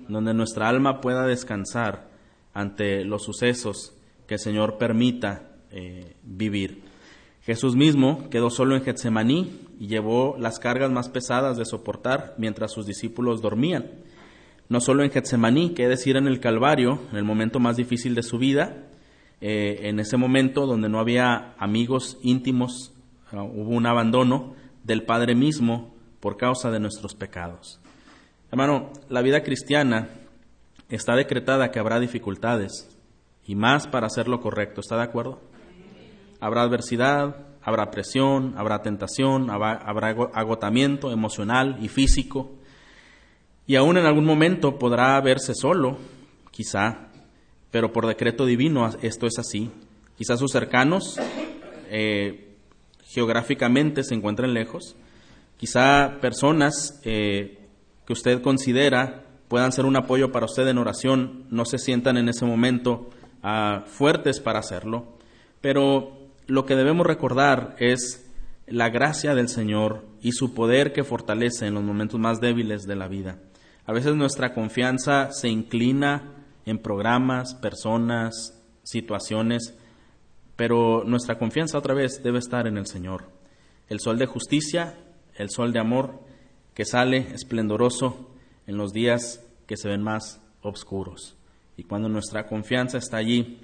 donde 0.07 0.33
nuestra 0.33 0.69
alma 0.69 1.01
pueda 1.01 1.25
descansar 1.25 2.09
ante 2.53 3.03
los 3.05 3.23
sucesos 3.23 3.93
que 4.27 4.35
el 4.35 4.39
Señor 4.39 4.77
permita 4.77 5.43
eh, 5.71 6.15
vivir. 6.23 6.83
Jesús 7.43 7.75
mismo 7.75 8.29
quedó 8.29 8.51
solo 8.51 8.75
en 8.75 8.83
Getsemaní 8.83 9.59
y 9.79 9.87
llevó 9.87 10.35
las 10.37 10.59
cargas 10.59 10.91
más 10.91 11.09
pesadas 11.09 11.57
de 11.57 11.65
soportar 11.65 12.35
mientras 12.37 12.71
sus 12.71 12.85
discípulos 12.85 13.41
dormían. 13.41 13.89
No 14.71 14.79
solo 14.79 15.03
en 15.03 15.11
Getsemaní, 15.11 15.73
que 15.73 15.89
decir 15.89 16.15
en 16.15 16.27
el 16.27 16.39
Calvario, 16.39 17.01
en 17.11 17.17
el 17.17 17.25
momento 17.25 17.59
más 17.59 17.75
difícil 17.75 18.15
de 18.15 18.23
su 18.23 18.37
vida, 18.37 18.87
eh, 19.41 19.89
en 19.89 19.99
ese 19.99 20.15
momento 20.15 20.65
donde 20.65 20.87
no 20.87 21.01
había 21.01 21.55
amigos 21.57 22.17
íntimos, 22.23 22.93
ah, 23.33 23.43
hubo 23.43 23.71
un 23.71 23.85
abandono 23.85 24.55
del 24.85 25.03
Padre 25.03 25.35
mismo 25.35 25.93
por 26.21 26.37
causa 26.37 26.71
de 26.71 26.79
nuestros 26.79 27.15
pecados. 27.15 27.81
Hermano, 28.49 28.93
la 29.09 29.21
vida 29.21 29.43
cristiana 29.43 30.07
está 30.87 31.17
decretada 31.17 31.69
que 31.69 31.79
habrá 31.79 31.99
dificultades 31.99 32.97
y 33.45 33.55
más 33.55 33.87
para 33.87 34.07
hacer 34.07 34.29
lo 34.29 34.39
correcto. 34.39 34.79
¿Está 34.79 34.95
de 34.95 35.03
acuerdo? 35.03 35.41
Habrá 36.39 36.61
adversidad, 36.61 37.45
habrá 37.61 37.91
presión, 37.91 38.53
habrá 38.55 38.81
tentación, 38.83 39.49
habrá 39.49 40.15
agotamiento 40.33 41.11
emocional 41.11 41.75
y 41.81 41.89
físico. 41.89 42.60
Y 43.71 43.77
aún 43.77 43.97
en 43.97 44.05
algún 44.05 44.25
momento 44.25 44.77
podrá 44.77 45.17
verse 45.21 45.55
solo, 45.55 45.97
quizá, 46.51 47.07
pero 47.71 47.93
por 47.93 48.05
decreto 48.05 48.45
divino 48.45 48.89
esto 49.01 49.27
es 49.27 49.39
así. 49.39 49.71
Quizás 50.17 50.39
sus 50.39 50.51
cercanos 50.51 51.17
eh, 51.89 52.57
geográficamente 53.05 54.03
se 54.03 54.13
encuentren 54.13 54.53
lejos, 54.53 54.97
quizá 55.55 56.17
personas 56.19 56.99
eh, 57.05 57.59
que 58.05 58.11
usted 58.11 58.41
considera 58.41 59.23
puedan 59.47 59.71
ser 59.71 59.85
un 59.85 59.95
apoyo 59.95 60.33
para 60.33 60.47
usted 60.47 60.67
en 60.67 60.77
oración, 60.77 61.45
no 61.49 61.63
se 61.63 61.77
sientan 61.77 62.17
en 62.17 62.27
ese 62.27 62.43
momento 62.43 63.09
ah, 63.41 63.85
fuertes 63.87 64.41
para 64.41 64.59
hacerlo, 64.59 65.17
pero 65.61 66.27
lo 66.45 66.65
que 66.65 66.75
debemos 66.75 67.07
recordar 67.07 67.77
es 67.79 68.29
la 68.67 68.89
gracia 68.89 69.33
del 69.33 69.47
Señor 69.47 70.03
y 70.21 70.33
su 70.33 70.53
poder 70.53 70.91
que 70.91 71.05
fortalece 71.05 71.67
en 71.67 71.75
los 71.75 71.83
momentos 71.83 72.19
más 72.19 72.41
débiles 72.41 72.83
de 72.83 72.97
la 72.97 73.07
vida. 73.07 73.37
A 73.85 73.93
veces 73.93 74.15
nuestra 74.15 74.53
confianza 74.53 75.31
se 75.31 75.49
inclina 75.49 76.45
en 76.65 76.77
programas, 76.77 77.55
personas, 77.55 78.61
situaciones, 78.83 79.75
pero 80.55 81.03
nuestra 81.03 81.37
confianza 81.37 81.77
otra 81.77 81.93
vez 81.93 82.21
debe 82.23 82.39
estar 82.39 82.67
en 82.67 82.77
el 82.77 82.85
Señor. 82.85 83.25
El 83.89 83.99
sol 83.99 84.17
de 84.17 84.27
justicia, 84.27 84.95
el 85.35 85.49
sol 85.49 85.73
de 85.73 85.79
amor 85.79 86.19
que 86.73 86.85
sale 86.85 87.33
esplendoroso 87.33 88.29
en 88.67 88.77
los 88.77 88.93
días 88.93 89.43
que 89.65 89.77
se 89.77 89.89
ven 89.89 90.03
más 90.03 90.41
oscuros. 90.61 91.35
Y 91.77 91.83
cuando 91.83 92.09
nuestra 92.09 92.47
confianza 92.47 92.97
está 92.97 93.17
allí, 93.17 93.59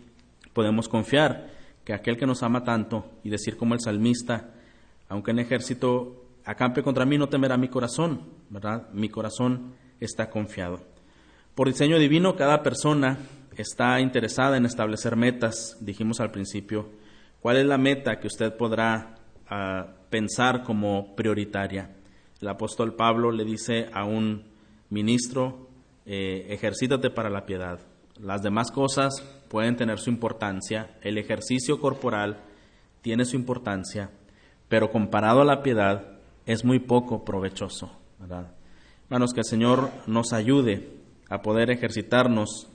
podemos 0.53 0.89
confiar 0.89 1.51
que 1.85 1.93
aquel 1.93 2.17
que 2.17 2.25
nos 2.25 2.43
ama 2.43 2.63
tanto 2.63 3.05
y 3.23 3.29
decir 3.29 3.57
como 3.57 3.73
el 3.73 3.79
salmista, 3.79 4.49
aunque 5.07 5.31
en 5.31 5.39
ejército 5.39 6.25
acampe 6.43 6.81
contra 6.81 7.05
mí, 7.05 7.17
no 7.17 7.29
temerá 7.29 7.57
mi 7.57 7.67
corazón, 7.67 8.21
¿verdad? 8.49 8.89
Mi 8.91 9.09
corazón 9.09 9.73
está 9.99 10.29
confiado. 10.29 10.81
Por 11.55 11.67
diseño 11.67 11.97
divino, 11.97 12.35
cada 12.35 12.61
persona 12.61 13.17
está 13.55 13.99
interesada 13.99 14.57
en 14.57 14.65
establecer 14.65 15.15
metas, 15.15 15.77
dijimos 15.79 16.19
al 16.19 16.31
principio. 16.31 16.89
¿Cuál 17.41 17.57
es 17.57 17.65
la 17.65 17.77
meta 17.77 18.19
que 18.19 18.27
usted 18.27 18.55
podrá 18.55 19.15
ah, 19.49 19.87
pensar 20.09 20.63
como 20.63 21.15
prioritaria? 21.15 21.95
El 22.39 22.49
apóstol 22.49 22.95
Pablo 22.95 23.31
le 23.31 23.43
dice 23.43 23.89
a 23.91 24.05
un 24.05 24.43
ministro, 24.89 25.67
eh, 26.05 26.45
ejercítate 26.49 27.09
para 27.09 27.29
la 27.29 27.45
piedad, 27.45 27.79
Las 28.19 28.41
demás 28.41 28.71
cosas 28.71 29.21
pueden 29.47 29.75
tener 29.75 29.99
su 29.99 30.09
importancia, 30.09 30.97
el 31.01 31.17
ejercicio 31.17 31.79
corporal 31.79 32.37
tiene 33.01 33.25
su 33.25 33.35
importancia, 33.35 34.09
pero 34.67 34.89
comparado 34.89 35.41
a 35.41 35.45
la 35.45 35.61
piedad 35.61 36.17
es 36.45 36.65
muy 36.65 36.79
poco 36.79 37.23
provechoso, 37.23 37.91
¿verdad? 38.19 38.56
Hermanos, 39.09 39.33
que 39.33 39.39
el 39.39 39.45
Señor 39.45 39.89
nos 40.05 40.33
ayude 40.33 40.89
a 41.29 41.41
poder 41.41 41.71
ejercitarnos 41.71 42.67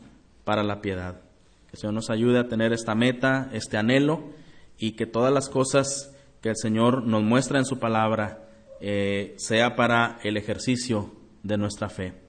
para 0.45 0.63
la 0.63 0.81
piedad. 0.81 1.21
Que 1.67 1.73
el 1.73 1.79
Señor 1.79 1.93
nos 1.93 2.09
ayude 2.09 2.39
a 2.39 2.49
tener 2.49 2.73
esta 2.73 2.95
meta, 2.95 3.51
este 3.53 3.77
anhelo, 3.77 4.31
y 4.79 4.93
que 4.93 5.05
todas 5.05 5.31
las 5.31 5.51
cosas 5.51 6.17
que 6.41 6.49
el 6.49 6.57
Señor 6.57 7.07
nos 7.07 7.23
muestra 7.23 7.59
en 7.59 7.67
su 7.67 7.79
palabra 7.79 8.49
eh, 8.81 9.35
sea 9.37 9.77
para 9.77 10.19
el 10.23 10.39
ejercicio 10.39 11.13
de 11.43 11.59
nuestra 11.59 11.91
fe. 11.91 12.15